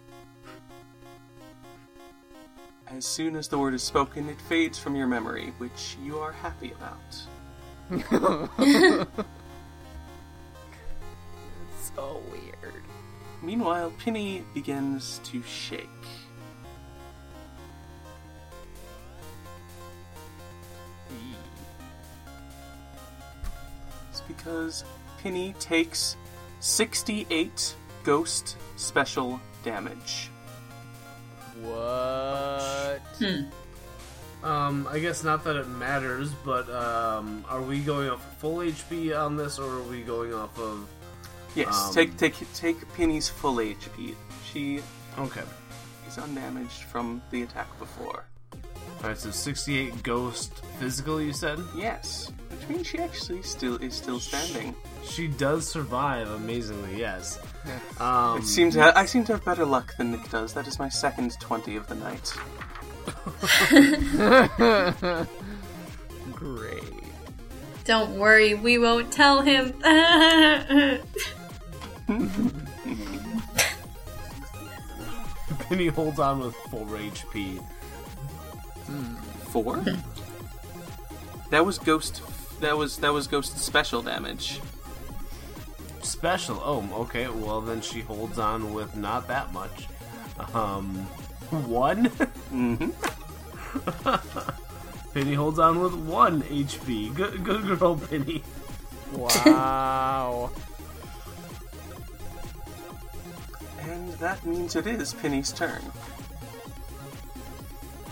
As 2.98 3.06
soon 3.06 3.38
as 3.38 3.48
the 3.48 3.58
word 3.58 3.74
is 3.74 3.82
spoken, 3.84 4.28
it 4.28 4.40
fades 4.42 4.78
from 4.78 4.98
your 4.98 5.08
memory, 5.08 5.54
which 5.60 5.96
you 6.04 6.20
are 6.20 6.34
happy 6.34 6.74
about. 6.74 7.00
so 11.96 12.22
weird. 12.32 12.84
Meanwhile, 13.42 13.94
Penny 13.98 14.44
begins 14.54 15.22
to 15.24 15.42
shake. 15.44 15.88
It's 24.10 24.22
because 24.28 24.84
Penny 25.24 25.56
takes 25.60 26.18
68 26.60 27.76
ghost 28.04 28.58
special 28.76 29.40
damage. 29.64 30.30
What? 31.64 33.00
Hmm. 33.20 34.46
Um, 34.46 34.88
I 34.90 34.98
guess 35.00 35.24
not 35.24 35.44
that 35.44 35.56
it 35.56 35.68
matters, 35.68 36.32
but 36.44 36.68
um, 36.72 37.46
are 37.48 37.62
we 37.62 37.80
going 37.80 38.10
off 38.10 38.26
full 38.40 38.58
HP 38.58 39.16
on 39.18 39.36
this, 39.38 39.60
or 39.60 39.70
are 39.80 39.84
we 39.84 40.02
going 40.02 40.34
off 40.34 40.58
of 40.60 40.88
Yes, 41.54 41.88
Um, 41.90 41.94
take 41.94 42.18
take 42.18 42.54
take 42.54 42.94
Penny's 42.94 43.28
full 43.30 43.58
HP. 43.58 44.16
She 44.52 44.82
Okay. 45.20 45.44
is 46.08 46.18
undamaged 46.18 46.84
from 46.92 47.22
the 47.30 47.44
attack 47.44 47.68
before. 47.78 48.26
Alright, 49.02 49.18
so 49.18 49.32
68 49.32 50.04
ghost 50.04 50.64
physical, 50.80 51.20
you 51.20 51.34
said? 51.34 51.60
Yes, 51.76 52.32
which 52.50 52.70
means 52.70 52.86
she 52.88 53.00
actually 53.00 53.42
still 53.42 53.78
is 53.78 53.96
still 53.96 54.20
standing. 54.20 54.76
She 55.04 55.28
does 55.28 55.68
survive, 55.68 56.30
amazingly, 56.30 57.00
yes. 57.00 57.40
Um, 58.00 58.38
It 58.40 58.44
seems 58.46 58.76
to 58.76 58.96
I 58.98 59.06
seem 59.06 59.24
to 59.26 59.34
have 59.34 59.44
better 59.44 59.66
luck 59.66 59.96
than 59.98 60.12
Nick 60.12 60.30
does. 60.30 60.54
That 60.54 60.68
is 60.68 60.78
my 60.78 60.88
second 60.90 61.36
twenty 61.40 61.76
of 61.76 61.88
the 61.88 61.96
night. 61.96 62.32
Great. 66.34 66.84
Don't 67.84 68.20
worry, 68.20 68.54
we 68.54 68.78
won't 68.78 69.12
tell 69.12 69.42
him. 69.42 69.74
Penny 75.70 75.88
holds 75.88 76.20
on 76.20 76.40
with 76.40 76.56
full 76.70 76.86
HP. 76.86 77.64
Four. 79.52 79.84
that 81.50 81.66
was 81.66 81.78
ghost. 81.78 82.22
That 82.62 82.78
was 82.78 82.98
that 82.98 83.14
was 83.14 83.28
ghost 83.28 83.58
special 83.58 84.02
damage. 84.02 84.62
Special. 86.02 86.62
Oh, 86.64 86.88
okay. 87.02 87.28
Well, 87.28 87.62
then 87.62 87.82
she 87.82 88.02
holds 88.02 88.40
on 88.40 88.74
with 88.74 88.96
not 88.96 89.28
that 89.28 89.54
much. 89.54 89.88
Um, 90.54 90.96
one. 91.68 92.06
Mm-hmm. 92.52 92.90
Penny 95.14 95.34
holds 95.34 95.60
on 95.60 95.80
with 95.82 95.94
one 95.94 96.42
HP. 96.44 97.14
Good, 97.14 97.44
good 97.44 97.80
girl, 97.80 97.98
Penny. 97.98 98.44
Wow. 99.14 100.52
And 103.84 104.14
that 104.14 104.46
means 104.46 104.76
it 104.76 104.88
is 104.88 105.14
Penny's 105.14 105.52
turn. 105.52 105.82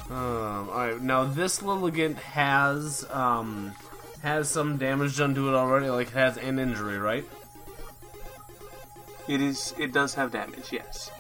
Um, 0.10 0.70
all 0.70 0.88
right. 0.88 1.02
Now 1.02 1.24
this 1.24 1.60
Lilligant 1.60 2.16
has 2.18 3.06
um 3.12 3.74
has 4.24 4.50
some 4.50 4.78
damage 4.78 5.18
done 5.18 5.36
to 5.36 5.50
it 5.50 5.54
already. 5.54 5.90
Like 5.90 6.08
it 6.08 6.14
has 6.14 6.38
an 6.38 6.60
injury, 6.60 6.98
right? 6.98 7.26
It 9.28 9.42
is. 9.42 9.76
It 9.78 9.94
does 9.94 10.16
have 10.16 10.32
damage. 10.32 10.72
Yes. 10.72 11.12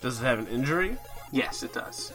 Does 0.00 0.20
it 0.20 0.24
have 0.24 0.38
an 0.38 0.46
injury? 0.46 0.96
Yes, 1.32 1.62
it 1.62 1.74
does. 1.74 2.12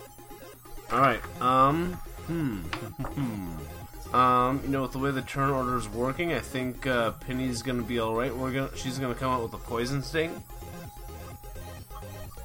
All 0.91 0.99
right. 0.99 1.21
Um. 1.41 1.93
Hmm. 2.25 2.58
hmm. 3.03 4.15
Um. 4.15 4.62
You 4.63 4.69
know, 4.69 4.82
with 4.82 4.93
the 4.93 4.99
way 4.99 5.12
the 5.12 5.21
turn 5.21 5.51
order 5.51 5.77
is 5.77 5.88
working, 5.88 6.34
I 6.34 6.39
think 6.39 6.88
uh, 6.88 7.12
Penny's 7.12 7.62
gonna 7.62 7.84
be 7.84 7.99
all 7.99 8.15
right. 8.15 8.36
We're 8.36 8.51
gonna. 8.51 8.75
She's 8.75 8.97
gonna 8.97 9.13
come 9.13 9.32
out 9.32 9.43
with 9.43 9.53
a 9.53 9.58
poison 9.58 10.01
sting. 10.01 10.43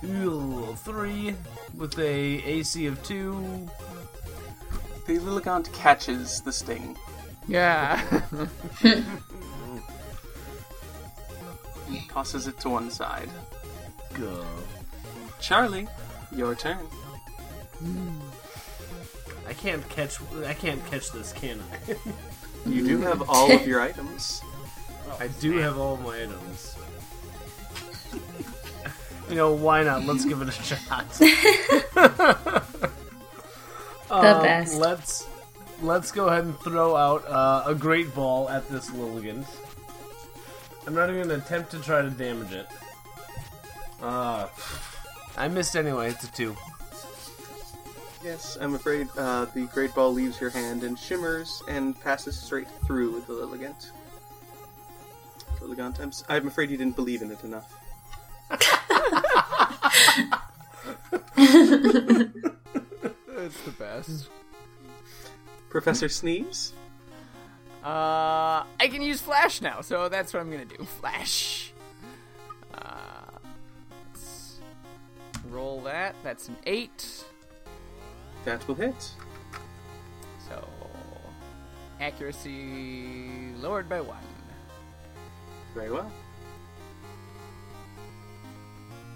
Ooh, 0.05 0.75
three 0.85 1.35
with 1.77 1.99
a 1.99 2.43
AC 2.45 2.87
of 2.87 3.03
two. 3.03 3.69
The 5.07 5.19
Lilligant 5.19 5.73
catches 5.73 6.41
the 6.41 6.53
sting. 6.53 6.97
Yeah. 7.47 8.03
and 8.83 9.05
tosses 12.09 12.47
it 12.47 12.59
to 12.61 12.71
one 12.71 12.91
side. 12.91 13.29
Go. 14.15 14.45
Charlie, 15.41 15.89
your 16.33 16.55
turn. 16.55 16.79
Hmm. 17.79 18.21
I 19.47 19.53
can't 19.53 19.87
catch. 19.91 20.19
I 20.47 20.55
can't 20.55 20.85
catch 20.87 21.11
this, 21.13 21.33
can 21.33 21.61
I? 21.61 21.97
You 22.67 22.87
do 22.87 23.01
have 23.01 23.29
all 23.29 23.53
of 23.53 23.67
your 23.67 23.81
items. 23.81 24.43
Oh, 25.07 25.19
I 25.21 25.29
do 25.39 25.59
have 25.59 25.77
all 25.77 25.99
my 25.99 26.23
items. 26.23 26.77
You 29.29 29.35
know, 29.37 29.53
why 29.53 29.83
not? 29.83 30.05
Let's 30.05 30.25
give 30.25 30.41
it 30.43 30.49
a 30.49 30.53
shot. 30.53 31.09
the 31.15 32.63
Um, 34.11 34.43
best. 34.43 34.77
Let's 34.79 35.27
let's 35.83 36.13
go 36.13 36.29
ahead 36.29 36.45
and 36.45 36.59
throw 36.61 36.95
out 36.97 37.27
uh, 37.29 37.65
a 37.67 37.75
great 37.75 38.15
ball 38.15 38.49
at 38.49 38.69
this 38.69 38.91
Lilligant. 38.91 39.47
I'm 40.87 40.95
not 40.95 41.09
even 41.09 41.23
gonna 41.23 41.35
attempt 41.41 41.71
to 41.73 41.79
try 41.81 42.03
to 42.03 42.11
damage 42.11 42.53
it. 42.53 42.67
Uh, 44.03 44.49
I 45.37 45.49
missed 45.49 45.77
anyway. 45.77 46.11
It's 46.11 46.25
a 46.25 46.33
two. 46.33 46.55
Yes, 48.23 48.57
I'm 48.61 48.75
afraid 48.75 49.09
uh, 49.19 49.47
the 49.47 49.67
great 49.67 49.95
ball 49.95 50.13
leaves 50.13 50.41
your 50.41 50.51
hand 50.51 50.83
and 50.83 50.99
shimmers 50.99 51.63
and 51.69 51.99
passes 52.01 52.39
straight 52.39 52.69
through 52.87 53.21
the 53.27 53.35
Lilligant. 53.35 53.91
Lilligant, 55.61 56.01
I'm, 56.01 56.09
s- 56.09 56.25
I'm 56.29 56.47
afraid 56.47 56.71
you 56.71 56.77
didn't 56.79 56.97
believe 56.97 57.21
in 57.23 57.31
it 57.31 57.43
enough. 57.45 57.75
It's 63.45 63.61
the 63.63 63.73
best. 63.79 64.29
Professor 65.69 66.09
Sneeze? 66.09 66.73
Uh, 67.85 68.65
I 68.81 68.89
can 68.89 69.03
use 69.03 69.21
flash 69.21 69.61
now, 69.61 69.83
so 69.83 70.09
that's 70.09 70.33
what 70.33 70.41
I'm 70.41 70.51
gonna 70.51 70.65
do. 70.65 70.85
Flash. 70.85 71.73
Uh, 72.73 73.39
let's 74.11 74.61
roll 75.51 75.83
that. 75.83 76.15
That's 76.23 76.49
an 76.49 76.57
eight. 76.67 77.25
That 78.45 78.67
will 78.67 78.77
hit. 78.77 79.11
So 80.49 80.67
accuracy 82.01 83.53
lowered 83.61 83.89
by 83.89 84.01
one. 84.01 84.17
Very 85.75 85.91
well. 85.91 86.11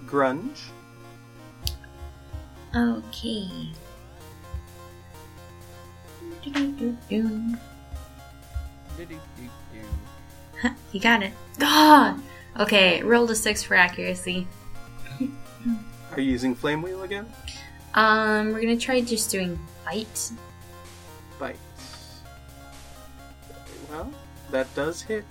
Grunge? 0.09 0.71
Okay. 2.75 3.49
You 10.93 11.01
got 11.01 11.23
it. 11.23 11.33
Ah! 11.61 12.19
Okay, 12.59 13.03
rolled 13.03 13.31
a 13.31 13.35
six 13.35 13.63
for 13.63 13.75
accuracy. 13.75 14.47
Are 16.13 16.21
you 16.21 16.33
using 16.33 16.55
Flame 16.55 16.83
Wheel 16.83 17.03
again? 17.03 17.27
Um, 17.95 18.53
we're 18.53 18.61
gonna 18.61 18.77
try 18.77 19.01
just 19.01 19.31
doing 19.31 19.59
bite. 19.85 20.33
Bite. 21.39 21.57
Well. 23.91 24.13
That 24.51 24.75
does 24.75 25.03
hit. 25.03 25.27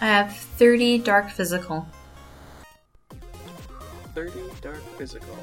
I 0.00 0.06
have 0.06 0.36
30 0.36 0.98
dark 0.98 1.30
physical. 1.30 1.86
30 4.14 4.32
dark 4.60 4.82
physical. 4.96 5.36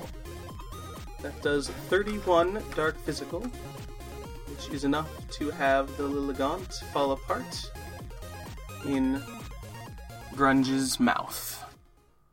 That 1.21 1.41
does 1.41 1.69
31 1.89 2.61
dark 2.75 2.97
physical, 2.99 3.41
which 4.47 4.69
is 4.69 4.83
enough 4.83 5.09
to 5.31 5.51
have 5.51 5.95
the 5.97 6.03
Lilligant 6.03 6.83
fall 6.91 7.11
apart 7.11 7.71
in 8.85 9.21
Grunge's 10.35 10.99
mouth. 10.99 11.63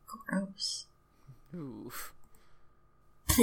Gross. 0.06 0.86
Oof. 1.54 2.12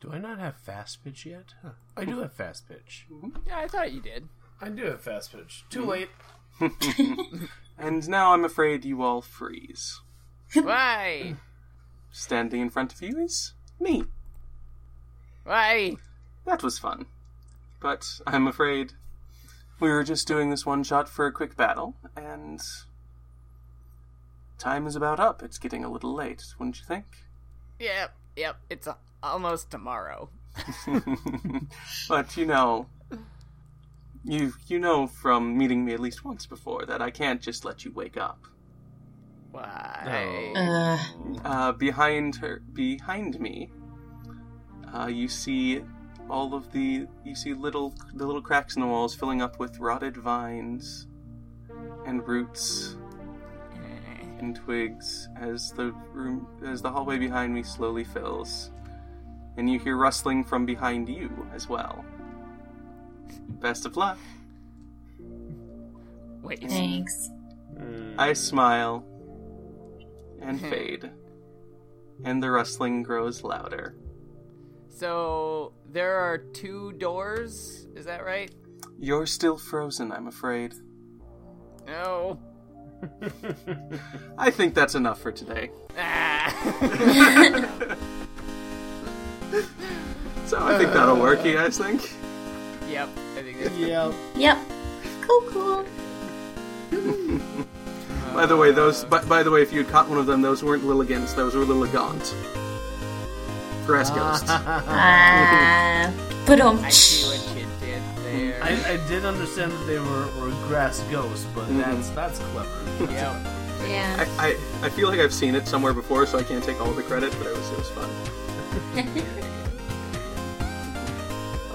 Do 0.00 0.12
I 0.12 0.18
not 0.18 0.38
have 0.38 0.56
fast 0.56 1.02
pitch 1.02 1.26
yet? 1.26 1.54
Huh. 1.62 1.70
I 1.96 2.04
do 2.04 2.20
have 2.20 2.32
fast 2.32 2.68
pitch. 2.68 3.06
Mm-hmm. 3.10 3.30
Yeah, 3.48 3.58
I 3.58 3.66
thought 3.66 3.92
you 3.92 4.00
did. 4.00 4.28
I 4.60 4.68
do 4.68 4.84
have 4.84 5.00
fast 5.00 5.32
pitch. 5.32 5.64
Too 5.70 5.80
mm-hmm. 5.80 5.88
late. 5.90 6.08
And 7.78 8.08
now 8.08 8.32
I'm 8.32 8.44
afraid 8.44 8.84
you 8.84 9.02
all 9.02 9.22
freeze. 9.22 10.00
Why? 10.52 11.36
Standing 12.10 12.60
in 12.60 12.70
front 12.70 12.92
of 12.92 13.00
you 13.00 13.18
is 13.20 13.52
me. 13.78 14.04
Why? 15.44 15.96
That 16.44 16.62
was 16.64 16.78
fun. 16.78 17.06
But 17.80 18.04
I'm 18.26 18.48
afraid 18.48 18.94
we 19.78 19.90
were 19.90 20.02
just 20.02 20.26
doing 20.26 20.50
this 20.50 20.66
one 20.66 20.82
shot 20.82 21.08
for 21.08 21.26
a 21.26 21.32
quick 21.32 21.56
battle, 21.56 21.94
and 22.16 22.60
time 24.58 24.86
is 24.88 24.96
about 24.96 25.20
up. 25.20 25.42
It's 25.42 25.58
getting 25.58 25.84
a 25.84 25.90
little 25.90 26.12
late, 26.12 26.42
wouldn't 26.58 26.80
you 26.80 26.84
think? 26.84 27.04
Yep, 27.78 28.12
yep. 28.34 28.56
It's 28.68 28.88
a- 28.88 28.96
almost 29.22 29.70
tomorrow. 29.70 30.30
but 32.08 32.36
you 32.36 32.46
know, 32.46 32.88
you 34.28 34.52
you 34.66 34.78
know 34.78 35.06
from 35.06 35.56
meeting 35.56 35.84
me 35.84 35.94
at 35.94 36.00
least 36.00 36.24
once 36.24 36.46
before 36.46 36.84
that 36.86 37.00
I 37.02 37.10
can't 37.10 37.40
just 37.40 37.64
let 37.64 37.84
you 37.84 37.92
wake 37.92 38.16
up. 38.16 38.46
Why? 39.50 40.52
Uh, 40.54 40.98
Uh, 41.44 41.72
behind 41.72 42.36
her, 42.36 42.62
behind 42.72 43.40
me, 43.40 43.70
uh, 44.94 45.06
you 45.06 45.28
see 45.28 45.82
all 46.28 46.54
of 46.54 46.70
the 46.72 47.06
you 47.24 47.34
see 47.34 47.54
little 47.54 47.94
the 48.14 48.26
little 48.26 48.42
cracks 48.42 48.76
in 48.76 48.82
the 48.82 48.86
walls 48.86 49.14
filling 49.14 49.40
up 49.40 49.58
with 49.58 49.78
rotted 49.78 50.16
vines 50.16 51.06
and 52.06 52.26
roots 52.28 52.96
and 54.40 54.56
twigs 54.56 55.28
as 55.36 55.72
the 55.72 55.92
room 56.12 56.46
as 56.64 56.82
the 56.82 56.90
hallway 56.90 57.18
behind 57.18 57.52
me 57.54 57.62
slowly 57.62 58.04
fills, 58.04 58.70
and 59.56 59.68
you 59.70 59.78
hear 59.78 59.96
rustling 59.96 60.44
from 60.44 60.66
behind 60.66 61.08
you 61.08 61.46
as 61.52 61.68
well. 61.68 62.04
Best 63.60 63.86
of 63.86 63.96
luck. 63.96 64.18
Wait. 66.42 66.60
Thanks. 66.60 67.30
I 68.18 68.32
smile 68.32 69.04
and 70.40 70.60
fade, 70.60 71.10
and 72.24 72.42
the 72.42 72.50
rustling 72.50 73.02
grows 73.02 73.44
louder. 73.44 73.94
So 74.88 75.74
there 75.88 76.16
are 76.16 76.38
two 76.38 76.92
doors. 76.92 77.86
Is 77.94 78.04
that 78.06 78.24
right? 78.24 78.52
You're 78.98 79.26
still 79.26 79.56
frozen, 79.56 80.10
I'm 80.10 80.26
afraid. 80.26 80.74
No. 81.86 82.40
I 84.38 84.50
think 84.50 84.74
that's 84.74 84.96
enough 84.96 85.20
for 85.20 85.30
today. 85.30 85.70
Ah. 85.96 87.96
So 90.48 90.56
I 90.58 90.78
think 90.78 90.94
that'll 90.94 91.20
work, 91.20 91.44
you 91.44 91.52
guys 91.52 91.76
think? 91.76 92.10
Yep. 92.90 93.08
I 93.36 93.42
think 93.42 93.60
that's 93.60 93.76
yeah. 93.76 94.12
Yep. 94.36 94.58
Cool, 95.22 95.42
cool. 95.50 95.86
By 98.34 98.46
the 98.46 98.56
way, 98.56 98.72
those. 98.72 99.04
By, 99.04 99.22
by 99.24 99.42
the 99.42 99.50
way, 99.50 99.62
if 99.62 99.72
you 99.72 99.82
had 99.82 99.92
caught 99.92 100.08
one 100.08 100.18
of 100.18 100.26
them, 100.26 100.42
those 100.42 100.62
weren't 100.62 100.84
Lilligans. 100.84 101.34
Those 101.34 101.54
were 101.54 101.64
Lilligaunt. 101.64 102.32
Grass 103.86 104.10
ghosts. 104.10 104.46
Ah. 104.48 106.12
But 106.46 106.60
um. 106.60 106.78
I 106.78 106.88
see 106.90 107.26
what 107.26 107.56
you 107.56 107.66
did 107.80 108.02
there. 108.22 108.62
I, 108.62 108.94
I 108.94 109.08
did 109.08 109.24
understand 109.24 109.72
that 109.72 109.84
they 109.86 109.98
were, 109.98 110.26
were 110.40 110.50
grass 110.68 111.00
ghosts, 111.10 111.46
but 111.54 111.66
that's 111.78 112.10
that's 112.10 112.38
clever. 112.38 112.68
Yep. 113.12 113.46
Yeah. 113.86 114.26
I, 114.38 114.48
I, 114.48 114.86
I 114.86 114.88
feel 114.90 115.08
like 115.08 115.20
I've 115.20 115.32
seen 115.32 115.54
it 115.54 115.66
somewhere 115.66 115.94
before, 115.94 116.26
so 116.26 116.38
I 116.38 116.42
can't 116.42 116.62
take 116.64 116.80
all 116.80 116.92
the 116.92 117.02
credit, 117.02 117.34
but 117.38 117.46
it 117.46 117.56
was 117.56 117.70
it 117.70 117.78
was 117.78 117.90
fun. 117.90 118.10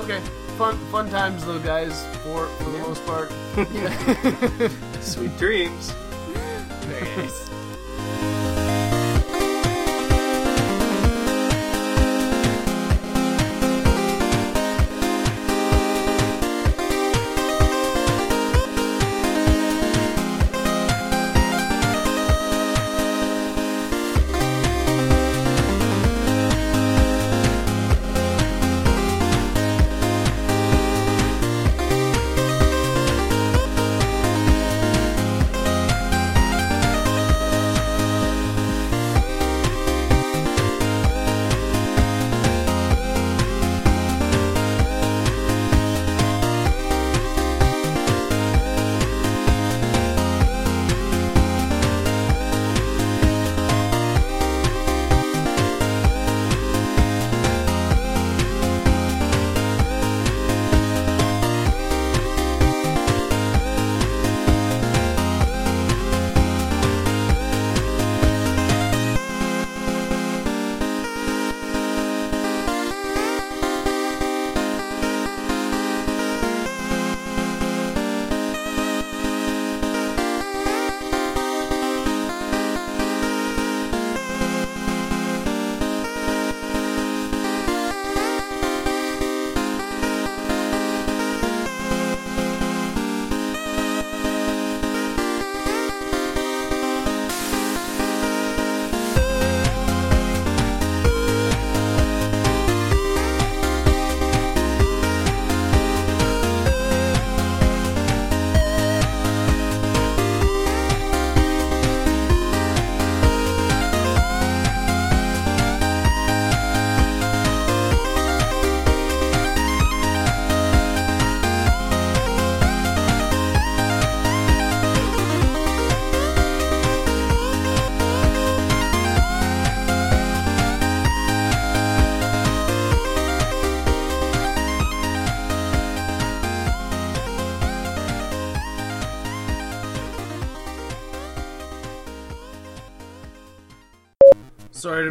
Okay, 0.04 0.20
fun 0.64 0.78
fun 0.94 1.10
times 1.10 1.46
though, 1.46 1.60
guys. 1.60 2.06
For 2.24 2.48
for 2.48 2.70
the 2.72 2.78
most 2.80 3.06
part. 3.06 3.30
Sweet 5.02 5.38
dreams. 5.38 5.94
Nice. 6.84 7.50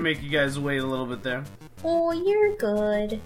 To 0.04 0.10
make 0.10 0.22
you 0.22 0.30
guys 0.30 0.58
wait 0.58 0.78
a 0.78 0.86
little 0.86 1.06
bit 1.06 1.22
there. 1.22 1.44
Oh, 1.84 2.10
you're 2.12 2.56
good. 2.56 3.20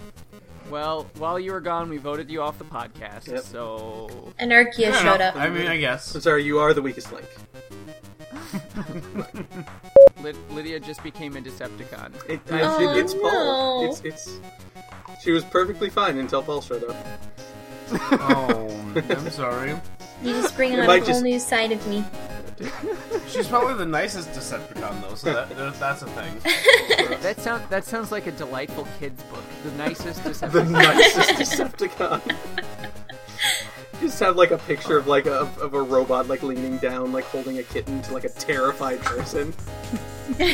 Well, 0.69 1.07
while 1.17 1.39
you 1.39 1.51
were 1.53 1.61
gone, 1.61 1.89
we 1.89 1.97
voted 1.97 2.29
you 2.29 2.41
off 2.41 2.57
the 2.57 2.65
podcast. 2.65 3.27
Yep. 3.31 3.39
So 3.43 4.33
Anarchia 4.39 4.89
I 4.91 4.91
showed 5.01 5.03
don't 5.03 5.19
know. 5.19 5.25
up. 5.27 5.35
I 5.37 5.49
mean, 5.49 5.67
I 5.67 5.77
guess. 5.77 6.13
I'm 6.13 6.21
sorry, 6.21 6.43
you 6.43 6.59
are 6.59 6.73
the 6.73 6.81
weakest 6.81 7.11
link. 7.13 7.25
Lyd- 10.21 10.35
Lydia 10.51 10.79
just 10.79 11.03
became 11.03 11.35
a 11.37 11.41
Decepticon. 11.41 12.11
It, 12.29 12.41
Oh, 12.51 12.95
it, 12.97 13.03
it's 13.03 13.13
Paul. 13.13 13.83
no. 13.83 13.89
It's 13.89 14.01
it's. 14.01 14.39
She 15.23 15.31
was 15.31 15.43
perfectly 15.45 15.89
fine 15.89 16.17
until 16.17 16.43
Paul 16.43 16.61
showed 16.61 16.83
up. 16.83 16.95
Oh, 18.11 18.69
I'm 19.09 19.29
sorry. 19.29 19.71
You 20.23 20.33
just 20.33 20.55
bring 20.55 20.73
It 20.73 20.79
out 20.79 20.89
a 20.89 20.97
whole 20.97 21.05
just- 21.07 21.23
new 21.23 21.39
side 21.39 21.71
of 21.71 21.85
me. 21.87 22.03
She's 23.27 23.47
probably 23.47 23.75
the 23.75 23.85
nicest 23.85 24.31
Decepticon 24.31 25.01
though, 25.01 25.15
so 25.15 25.31
that, 25.33 25.49
that 25.57 25.79
that's 25.79 26.01
a 26.01 26.07
thing. 26.07 26.33
That 27.21 27.39
sounds 27.39 27.67
that 27.69 27.83
sounds 27.85 28.11
like 28.11 28.25
a 28.27 28.31
delightful 28.31 28.87
kids 28.99 29.21
book. 29.23 29.43
The 29.63 29.71
nicest 29.71 30.21
Decepticon. 30.23 30.51
The 30.51 30.61
Decepticon. 30.63 30.71
nicest 30.71 31.29
Decepticon. 32.29 32.35
Just 34.01 34.19
have 34.19 34.35
like 34.37 34.51
a 34.51 34.57
picture 34.59 34.97
of 34.97 35.07
like 35.07 35.25
a 35.25 35.39
of 35.61 35.73
a 35.73 35.81
robot 35.81 36.27
like 36.27 36.43
leaning 36.43 36.77
down, 36.77 37.11
like 37.11 37.23
holding 37.25 37.57
a 37.57 37.63
kitten 37.63 38.01
to 38.03 38.13
like 38.13 38.23
a 38.23 38.29
terrified 38.29 38.99
person. 39.01 39.53
There 40.37 40.53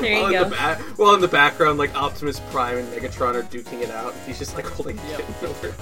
While 0.00 0.10
you 0.10 0.26
in 0.26 0.32
go. 0.32 0.44
the 0.44 0.50
ba- 0.50 0.78
while 0.96 1.14
in 1.14 1.20
the 1.20 1.28
background, 1.28 1.78
like 1.78 1.94
Optimus 1.96 2.40
Prime 2.50 2.78
and 2.78 2.88
Megatron 2.92 3.34
are 3.34 3.42
duking 3.44 3.80
it 3.82 3.90
out. 3.90 4.14
He's 4.26 4.38
just 4.38 4.54
like 4.54 4.66
holding 4.66 4.98
a 4.98 5.08
Yep. 5.08 5.18
kitten 5.20 5.46
over. 5.48 5.74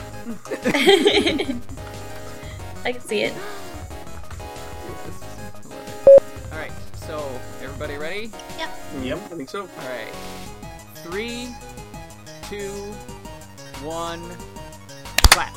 I 2.85 2.93
can 2.93 3.01
see 3.01 3.23
it. 3.25 3.35
Everybody 7.81 7.97
ready? 7.97 8.31
Yep. 8.59 8.71
Yep, 9.03 9.19
I 9.19 9.37
think 9.37 9.49
so. 9.49 9.61
All 9.61 9.89
right, 9.89 10.13
three, 10.97 11.49
two, 12.49 12.71
one, 13.87 14.21
clap. 15.31 15.55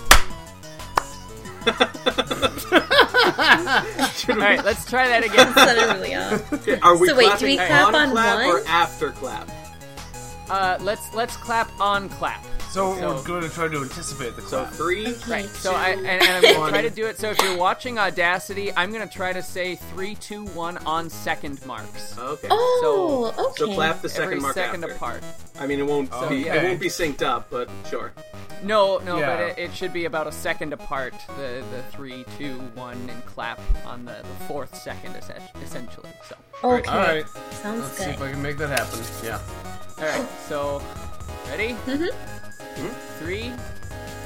Should 4.15 4.29
All 4.31 4.35
we- 4.37 4.41
right, 4.43 4.63
let's 4.63 4.85
try 4.85 5.07
that 5.07 5.23
again. 5.23 5.51
Set 5.55 5.95
really 5.95 6.13
off. 6.15 6.53
Okay, 6.53 6.79
Are 6.81 6.95
we 6.95 7.07
So 7.07 7.15
wait, 7.15 7.39
do 7.39 7.45
we 7.47 7.55
clap 7.55 7.87
on, 7.87 7.95
on 7.95 8.11
clap 8.11 8.45
or 8.47 8.67
after 8.67 9.11
clap? 9.11 9.49
Uh, 10.47 10.77
let's 10.81 11.11
let's 11.15 11.35
clap 11.37 11.71
on 11.79 12.07
clap. 12.09 12.45
So, 12.71 12.95
So- 12.95 13.15
we're 13.15 13.23
going 13.23 13.41
to 13.43 13.49
try 13.49 13.67
to 13.67 13.81
anticipate 13.81 14.35
the 14.37 14.41
So 14.43 14.61
clap. 14.63 14.73
three. 14.73 15.13
Right. 15.27 15.49
So 15.49 15.73
I 15.73 15.89
and, 15.89 16.07
and 16.07 16.23
I'm 16.23 16.41
gonna 16.41 16.69
try 16.71 16.81
to 16.81 16.89
do 16.89 17.05
it. 17.05 17.19
So 17.19 17.29
if 17.31 17.41
you're 17.41 17.57
watching 17.57 17.99
Audacity, 17.99 18.71
I'm 18.77 18.93
gonna 18.93 19.07
try 19.07 19.33
to 19.33 19.43
say 19.43 19.75
three, 19.75 20.15
two, 20.15 20.45
one 20.47 20.77
on 20.85 21.09
second 21.09 21.63
marks. 21.65 22.17
Okay. 22.17 22.47
Oh, 22.49 23.33
okay. 23.37 23.53
So 23.57 23.73
clap 23.73 24.01
the 24.01 24.07
second 24.07 24.23
Every 24.23 24.39
mark 24.39 24.53
second 24.55 24.83
after. 24.85 24.95
apart. 24.95 25.21
I 25.59 25.67
mean, 25.67 25.79
it 25.79 25.85
won't 25.85 26.09
Oh, 26.13 26.29
be 26.29 26.49
okay. 26.49 26.59
it 26.59 26.63
won't 26.63 26.79
be 26.79 26.87
synced 26.87 27.21
up, 27.21 27.47
but 27.49 27.69
sure. 27.89 28.13
No, 28.63 28.99
no, 28.99 29.17
Yeah. 29.19 29.35
but 29.35 29.39
it, 29.59 29.59
it 29.69 29.75
should 29.75 29.91
be 29.91 30.05
about 30.05 30.27
a 30.27 30.31
second 30.31 30.71
apart. 30.71 31.13
The 31.37 31.63
the 31.75 31.83
three, 31.91 32.23
two, 32.37 32.57
one, 32.75 33.09
and 33.11 33.25
clap 33.25 33.59
on 33.85 34.05
the, 34.05 34.13
the 34.23 34.45
fourth 34.47 34.73
second, 34.81 35.13
essentially. 35.61 36.09
So, 36.29 36.35
Okay. 36.63 36.89
All 36.89 36.97
right. 36.99 37.25
Sounds 37.61 37.81
Let's 37.83 37.97
see 37.97 38.11
if 38.11 38.21
I 38.21 38.31
can 38.31 38.41
make 38.41 38.57
that 38.59 38.69
happen. 38.69 38.99
Yeah. 39.25 39.39
all 39.97 40.05
right. 40.05 40.27
So, 40.47 40.81
ready? 41.49 41.73
Mhm. 41.85 42.09
Three, 43.19 43.51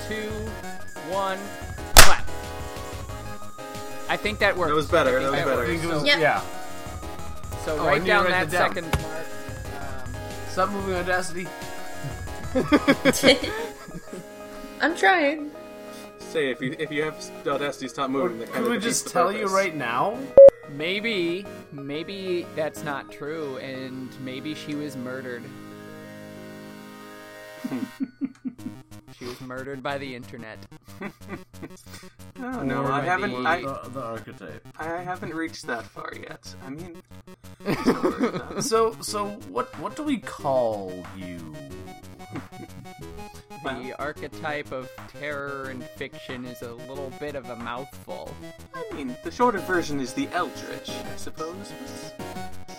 two, 0.08 0.30
one, 1.12 1.38
clap. 1.96 2.26
I 4.10 4.18
think 4.18 4.40
that 4.40 4.56
worked. 4.56 4.70
That 4.70 4.76
was 4.76 4.90
better, 4.90 5.18
I 5.20 5.22
think 5.22 5.32
that 5.36 5.46
was 5.46 5.56
better. 5.56 5.64
I 5.64 5.68
think 5.68 5.84
it 5.84 5.88
was, 5.88 6.00
So, 6.02 6.06
Yep. 6.06 6.20
yeah. 6.20 6.42
so 7.66 7.78
Oh, 7.80 7.84
I 7.84 7.88
write 7.88 7.94
need 7.94 8.00
to 8.02 8.06
down 8.08 8.24
write 8.26 8.32
that 8.32 8.50
that 8.52 8.58
down. 8.58 8.74
second 8.76 8.92
part. 8.94 9.26
Um, 10.06 10.14
Stop 10.50 10.70
moving, 10.70 10.96
Audacity. 10.96 11.48
I'm 14.82 14.96
trying. 14.96 15.52
Say 16.20 16.50
if 16.52 16.62
you 16.62 16.76
if 16.80 16.92
you 16.92 17.04
have 17.04 17.16
Audacity 17.48 17.88
stop 17.88 18.10
moving, 18.10 18.40
that 18.40 18.52
kind 18.52 18.64
Could 18.64 18.72
we 18.72 18.78
defeats 18.78 19.02
just 19.02 19.06
the 19.06 19.10
tell 19.12 19.32
you 19.32 19.48
right 19.48 19.76
now? 19.76 20.18
maybe, 20.70 21.46
maybe 21.72 22.46
that's 22.56 22.84
not 22.84 23.12
true, 23.12 23.58
and 23.58 24.10
maybe 24.22 24.54
she 24.56 24.76
was 24.76 24.96
murdered. 24.98 25.44
she 29.18 29.26
was 29.26 29.40
murdered 29.42 29.82
by 29.84 29.98
the 29.98 30.16
internet. 30.16 30.58
Oh, 32.38 32.52
no, 32.52 32.64
no, 32.64 32.82
Or 32.84 32.92
I 32.92 32.98
maybe- 33.18 33.32
haven't. 33.34 33.46
I, 33.48 33.62
the, 33.62 33.90
the 33.94 34.04
archetype. 34.04 34.68
I 34.78 34.98
haven't 35.02 35.34
reached 35.34 35.66
that 35.68 35.84
far 35.86 36.12
yet. 36.14 36.54
I 36.66 36.70
mean, 36.70 37.02
don't 37.66 38.04
worry 38.04 38.28
about 38.28 38.58
it. 38.58 38.62
So, 38.64 38.96
so 39.02 39.28
what? 39.50 39.68
What 39.80 39.96
do 39.96 40.04
we 40.04 40.18
call 40.18 40.92
you? 41.16 41.56
The 43.64 43.96
archetype 43.98 44.72
of 44.74 44.92
terror 45.08 45.70
and 45.70 45.82
fiction 45.84 46.46
is 46.46 46.62
a 46.62 46.74
little 46.74 47.12
bit 47.20 47.36
of 47.36 47.50
a 47.50 47.56
mouthful. 47.56 48.36
I 48.76 48.84
mean, 48.94 49.16
the 49.24 49.32
shorter 49.32 49.60
version 49.60 50.00
is 50.02 50.12
the 50.14 50.28
Eldritch, 50.34 50.90
I 50.90 51.16
suppose. 51.16 51.72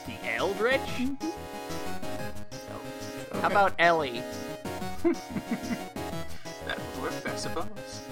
The 0.06 0.34
Eldritch? 0.34 0.80
Mm-hmm. 0.80 1.30
How 3.40 3.48
about 3.48 3.74
Ellie? 3.78 4.22
That 7.42 7.54
would 7.54 7.64
work, 7.64 7.72
I 7.76 7.80
suppose. 7.80 8.02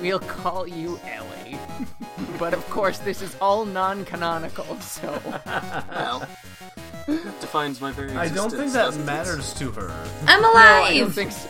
We'll 0.00 0.20
call 0.20 0.66
you 0.66 0.98
Ellie. 1.04 1.58
but 2.38 2.54
of 2.54 2.68
course, 2.70 2.98
this 2.98 3.20
is 3.20 3.36
all 3.40 3.64
non 3.64 4.04
canonical, 4.04 4.78
so. 4.80 5.20
Well, 5.90 6.26
defines 7.40 7.80
my 7.80 7.90
very. 7.90 8.12
I 8.12 8.28
don't 8.28 8.50
think 8.50 8.72
that 8.72 8.96
matters 8.98 9.52
to 9.54 9.70
her. 9.72 9.90
I'm 10.26 10.40
No, 10.42 10.52
alive. 10.52 10.84
I 10.84 10.98
don't 10.98 11.10
think 11.12 11.32
so. 11.32 11.48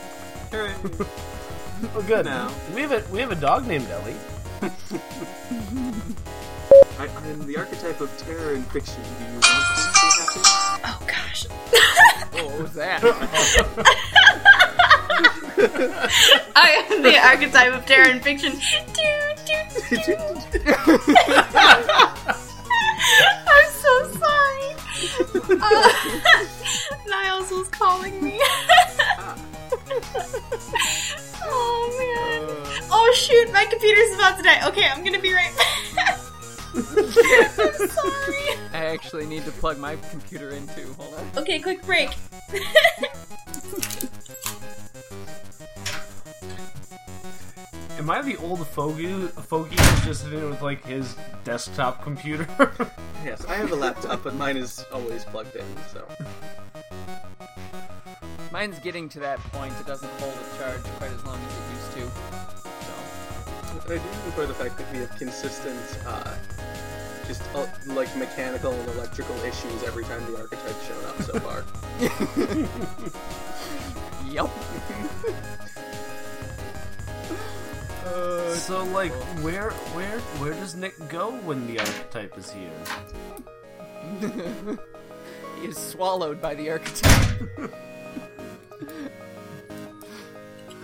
Hooray. 0.52 0.74
Oh, 1.94 2.02
good. 2.02 2.24
No. 2.24 2.52
We 2.74 2.80
have 2.80 2.90
a 2.90 3.04
we 3.12 3.20
have 3.20 3.30
a 3.30 3.36
dog 3.36 3.68
named 3.68 3.88
Ellie. 3.88 4.16
I, 6.98 7.06
I'm 7.06 7.46
the 7.46 7.56
archetype 7.56 8.00
of 8.00 8.10
terror 8.18 8.54
and 8.54 8.66
fiction. 8.66 9.00
Do 9.00 9.24
you 9.24 9.30
want 9.30 9.44
to 9.44 9.50
be 9.50 9.54
happy? 10.18 10.40
oh 10.84 11.00
gosh. 11.06 11.46
Oh, 12.32 12.46
what 12.48 12.62
was 12.62 12.74
that? 12.74 14.14
I 17.08 17.32
am 17.32 17.40
the 17.40 17.46
archetype 17.46 17.72
of 17.72 17.86
terror 17.86 18.10
in 18.10 18.20
fiction. 18.20 18.52
Do, 18.52 18.58
do, 19.46 19.56
do. 19.96 20.16
I'm 23.46 23.70
so 23.72 23.92
sorry. 24.18 24.68
Uh, 25.60 25.88
Niles 27.08 27.50
was 27.50 27.68
calling 27.70 28.22
me. 28.22 28.38
oh 31.44 31.88
man. 31.98 32.42
Oh 32.90 33.12
shoot, 33.16 33.50
my 33.52 33.64
computer's 33.64 34.14
about 34.14 34.36
to 34.36 34.42
die. 34.42 34.68
Okay, 34.68 34.86
I'm 34.86 35.02
gonna 35.02 35.18
be 35.18 35.32
right 35.32 35.54
back. 35.56 36.18
I'm 36.74 37.88
sorry. 37.88 38.58
I 38.72 38.84
actually 38.92 39.26
need 39.26 39.44
to 39.46 39.52
plug 39.52 39.78
my 39.78 39.96
computer 40.10 40.50
in 40.50 40.66
too. 40.68 40.94
Hold 40.98 41.14
on. 41.14 41.30
Okay, 41.42 41.58
quick 41.58 41.82
break. 41.82 42.10
Am 48.08 48.12
I 48.12 48.22
the 48.22 48.38
old 48.38 48.66
fogey 48.66 49.12
fogey 49.28 49.76
who's 49.76 50.04
just 50.06 50.22
sitting 50.22 50.48
with 50.48 50.62
like 50.62 50.82
his 50.86 51.14
desktop 51.44 52.02
computer? 52.02 52.48
Yes, 53.22 53.44
I 53.44 53.56
have 53.56 53.70
a 53.72 53.74
laptop, 53.74 54.22
but 54.24 54.34
mine 54.36 54.56
is 54.56 54.82
always 54.92 55.24
plugged 55.24 55.54
in. 55.56 55.66
So 55.92 56.06
Mine's 58.50 58.78
getting 58.78 59.10
to 59.10 59.20
that 59.20 59.38
point. 59.52 59.74
It 59.78 59.86
doesn't 59.86 60.08
hold 60.20 60.32
a 60.32 60.56
charge 60.56 60.82
quite 60.96 61.10
as 61.10 61.24
long 61.26 61.36
as 61.36 61.52
it 61.52 61.62
used 61.74 61.92
to. 61.92 62.10
So. 62.86 63.92
I 63.92 63.98
do 63.98 64.08
enjoy 64.30 64.46
the 64.46 64.54
fact 64.54 64.78
that 64.78 64.90
we 64.90 64.98
have 65.00 65.14
consistent, 65.16 65.98
uh, 66.06 66.34
just 67.26 67.42
uh, 67.54 67.66
like 67.88 68.16
mechanical 68.16 68.72
and 68.72 68.88
electrical 68.90 69.36
issues 69.40 69.82
every 69.82 70.04
time 70.04 70.24
the 70.32 70.38
archetype's 70.38 70.86
shown 70.86 71.04
up 71.04 71.20
so 71.20 71.40
far. 71.40 71.64
Yep. 74.30 74.50
Uh, 78.08 78.54
so 78.54 78.84
like, 78.84 79.12
where 79.42 79.70
where 79.94 80.18
where 80.40 80.54
does 80.54 80.74
Nick 80.74 80.94
go 81.08 81.32
when 81.44 81.66
the 81.66 81.78
archetype 81.78 82.36
is 82.38 82.50
here? 82.50 82.70
he 85.60 85.66
is 85.68 85.76
swallowed 85.76 86.40
by 86.40 86.54
the 86.54 86.70
archetype. 86.70 87.70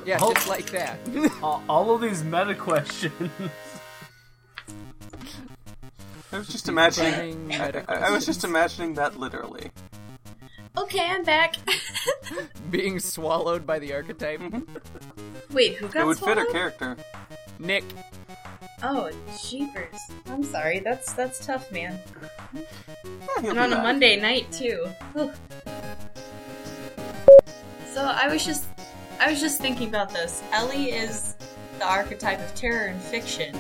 yeah, 0.05 0.19
Oh. 0.21 0.35
just 0.35 0.49
like 0.49 0.71
that. 0.73 0.99
all, 1.43 1.63
all 1.69 1.95
of 1.95 2.01
these 2.03 2.23
meta 2.23 2.55
questions. 2.55 3.31
I 6.33 6.39
was 6.39 6.49
just 6.49 6.69
imagining. 6.69 7.53
I, 7.53 7.85
I 7.89 8.11
was 8.11 8.27
just 8.27 8.45
imagining 8.45 8.95
that 8.95 9.19
literally. 9.19 9.71
Okay, 10.77 11.07
I'm 11.09 11.23
back. 11.23 11.55
being 12.71 12.99
swallowed 12.99 13.65
by 13.65 13.79
the 13.79 13.95
archetype. 13.95 14.41
Mm-hmm. 14.41 15.14
Wait, 15.55 15.77
who 15.77 15.89
got 15.89 16.03
It 16.03 16.07
would 16.07 16.19
fit 16.19 16.37
her 16.37 16.47
character. 16.47 16.97
Nick, 17.59 17.85
Oh, 18.83 19.11
jeepers. 19.43 19.97
I'm 20.27 20.43
sorry. 20.43 20.81
That's 20.81 21.13
that's 21.15 21.45
tough, 21.45 21.71
man. 21.73 21.99
He'll 22.53 23.51
And 23.51 23.53
be 23.55 23.59
on 23.59 23.73
a 23.73 23.77
back. 23.77 23.83
Monday 23.83 24.21
night 24.21 24.51
too. 24.53 24.87
Whew. 25.15 25.33
So 27.95 28.03
I 28.05 28.29
was 28.29 28.45
just 28.45 28.67
I 29.21 29.31
was 29.31 29.41
just 29.41 29.61
thinking 29.61 29.89
about 29.89 30.11
this. 30.11 30.43
Ellie 30.53 30.91
is 30.91 31.35
the 31.79 31.87
archetype 31.87 32.41
of 32.41 32.55
terror 32.55 32.89
in 32.89 32.99
fiction. 32.99 33.57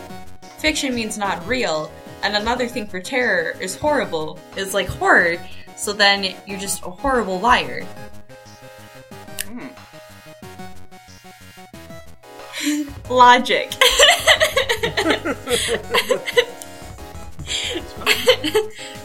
Fiction 0.58 0.94
means 0.94 1.16
not 1.16 1.46
real, 1.46 1.90
and 2.22 2.36
another 2.36 2.66
thing 2.66 2.86
for 2.86 3.00
terror 3.00 3.54
is 3.60 3.76
horrible. 3.76 4.38
Is 4.56 4.74
like 4.74 4.88
horror, 4.88 5.36
so 5.76 5.92
then 5.92 6.34
you're 6.46 6.58
just 6.60 6.82
a 6.84 6.90
horrible 6.90 7.40
liar. 7.40 7.86
Logic. 13.08 13.72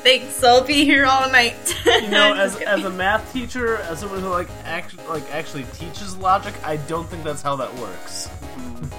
Thanks, 0.01 0.43
I'll 0.43 0.63
be 0.63 0.85
here 0.85 1.05
all 1.05 1.29
night. 1.29 1.75
You 1.85 2.09
know, 2.09 2.33
as 2.37 2.55
as 2.61 2.83
a 2.85 2.89
math 2.89 3.31
teacher, 3.33 3.77
as 3.77 3.99
someone 3.99 4.21
who 4.21 4.29
like 4.29 4.49
actually 4.63 5.05
like 5.07 5.29
actually 5.31 5.65
teaches 5.73 6.15
logic, 6.17 6.53
I 6.63 6.77
don't 6.77 7.07
think 7.09 7.23
that's 7.23 7.41
how 7.41 7.55
that 7.57 7.73
works. 7.75 8.29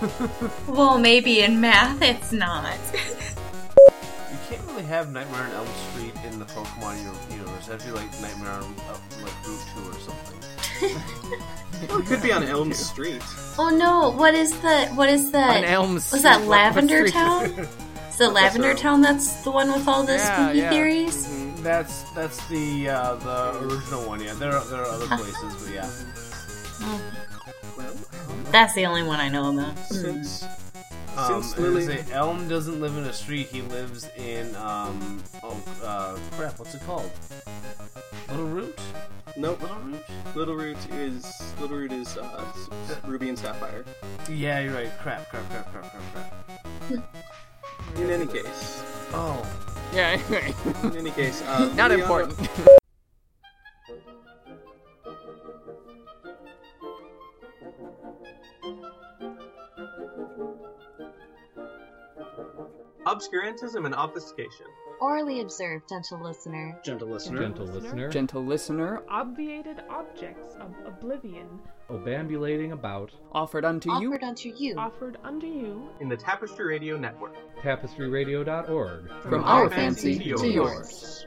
well, 0.68 0.98
maybe 0.98 1.40
in 1.40 1.60
math 1.60 2.02
it's 2.02 2.32
not. 2.32 2.78
You 2.92 4.38
can't 4.48 4.62
really 4.66 4.84
have 4.84 5.10
Nightmare 5.10 5.42
on 5.42 5.50
Elm 5.52 5.68
Street 5.92 6.14
in 6.26 6.38
the 6.38 6.44
Pokemon 6.44 6.98
universe. 7.30 7.66
That'd 7.66 7.86
be 7.86 7.92
like 7.92 8.10
Nightmare 8.20 8.50
on 8.50 8.62
uh, 8.62 8.98
like 9.22 9.46
Route 9.46 9.64
Two 9.74 9.88
or 9.88 9.94
something. 10.00 11.40
Well, 11.88 11.98
it 12.00 12.06
could 12.06 12.22
be 12.22 12.32
on 12.32 12.44
Elm 12.44 12.72
Street. 12.72 13.22
oh 13.58 13.70
no! 13.70 14.10
What 14.10 14.34
is 14.34 14.50
the 14.60 14.86
what 14.94 15.08
is 15.08 15.30
the 15.32 15.38
on 15.40 15.64
Elm 15.64 15.98
Street, 15.98 16.16
was 16.18 16.22
that 16.24 16.40
what- 16.40 16.48
Lavender 16.48 17.06
street- 17.08 17.12
Town? 17.14 17.68
Is 18.10 18.26
it 18.28 18.32
Lavender 18.34 18.70
Earl. 18.72 18.76
Town? 18.76 19.00
That's 19.00 19.32
the 19.44 19.50
one 19.50 19.72
with 19.72 19.88
all 19.88 20.02
the 20.02 20.12
Yeah, 20.16 20.34
spooky 20.46 20.58
yeah. 20.58 20.70
theories. 20.70 21.26
That's 21.62 22.02
that's 22.10 22.46
the 22.48 22.90
uh, 22.90 23.14
the 23.14 23.60
original 23.64 24.06
one. 24.06 24.20
Yeah, 24.22 24.34
there 24.34 24.52
are, 24.54 24.64
there 24.66 24.82
are 24.82 24.86
other 24.88 25.06
places, 25.06 25.54
but 25.64 25.72
yeah. 25.72 25.88
Well, 27.78 27.94
That's 28.50 28.74
the 28.74 28.84
only 28.84 29.02
one 29.04 29.20
I 29.20 29.28
know 29.30 29.50
about. 29.52 29.78
since 29.86 30.42
Um, 31.16 31.42
since 31.42 31.54
and 31.56 31.64
Lily, 31.74 31.86
say 31.86 32.04
Elm 32.12 32.46
doesn't 32.46 32.78
live 32.78 32.94
in 32.98 33.04
a 33.04 33.12
street. 33.12 33.46
He 33.46 33.62
lives 33.62 34.06
in 34.18 34.54
um 34.56 35.22
oh 35.42 35.56
uh 35.82 36.18
crap. 36.36 36.58
What's 36.58 36.74
it 36.74 36.82
called? 36.84 37.10
Littleroot? 38.30 38.78
Nope. 39.36 39.60
Littleroot? 39.60 40.34
Little 40.34 40.54
Root 40.54 40.76
is 40.92 41.24
Littleroot 41.58 41.92
is 41.92 42.16
uh, 42.16 42.44
Ruby 43.04 43.28
and 43.28 43.38
Sapphire. 43.38 43.84
Yeah, 44.28 44.60
you're 44.60 44.74
right. 44.74 44.90
Crap, 45.00 45.28
crap, 45.28 45.48
crap, 45.50 45.72
crap, 45.72 45.90
crap, 45.90 46.12
crap. 46.88 47.14
In 47.96 48.10
any 48.10 48.26
case. 48.26 48.82
Oh. 49.12 49.44
Yeah. 49.92 50.20
In 50.84 50.96
any 50.96 51.10
case. 51.10 51.42
Uh, 51.42 51.72
Not 51.76 51.90
important. 51.90 52.38
Obscurantism 63.06 63.86
and 63.86 63.94
obfuscation. 63.94 64.66
Orally 65.00 65.40
observed, 65.40 65.88
gentle 65.88 66.20
listener. 66.22 66.78
Gentle 66.84 67.08
listener. 67.08 67.40
Gentle 67.40 67.66
listener. 67.66 68.08
Gentle 68.10 68.44
listener, 68.44 69.02
obviated 69.08 69.82
objects 69.88 70.54
of 70.60 70.74
oblivion, 70.86 71.46
Obambulating 71.88 72.72
about. 72.72 73.10
offered 73.32 73.64
unto 73.64 73.90
you 73.98 74.10
Offered 74.10 74.22
unto 74.22 74.48
you. 74.54 74.78
offered 74.78 75.16
unto 75.24 75.46
you 75.46 75.88
In 76.00 76.08
the 76.10 76.16
Tapestry 76.16 76.66
Radio 76.66 76.98
Network. 76.98 77.34
Tapestryradio.org. 77.62 79.10
from 79.22 79.42
our 79.44 79.70
fancy 79.70 80.18
to 80.34 80.46
yours. 80.46 81.26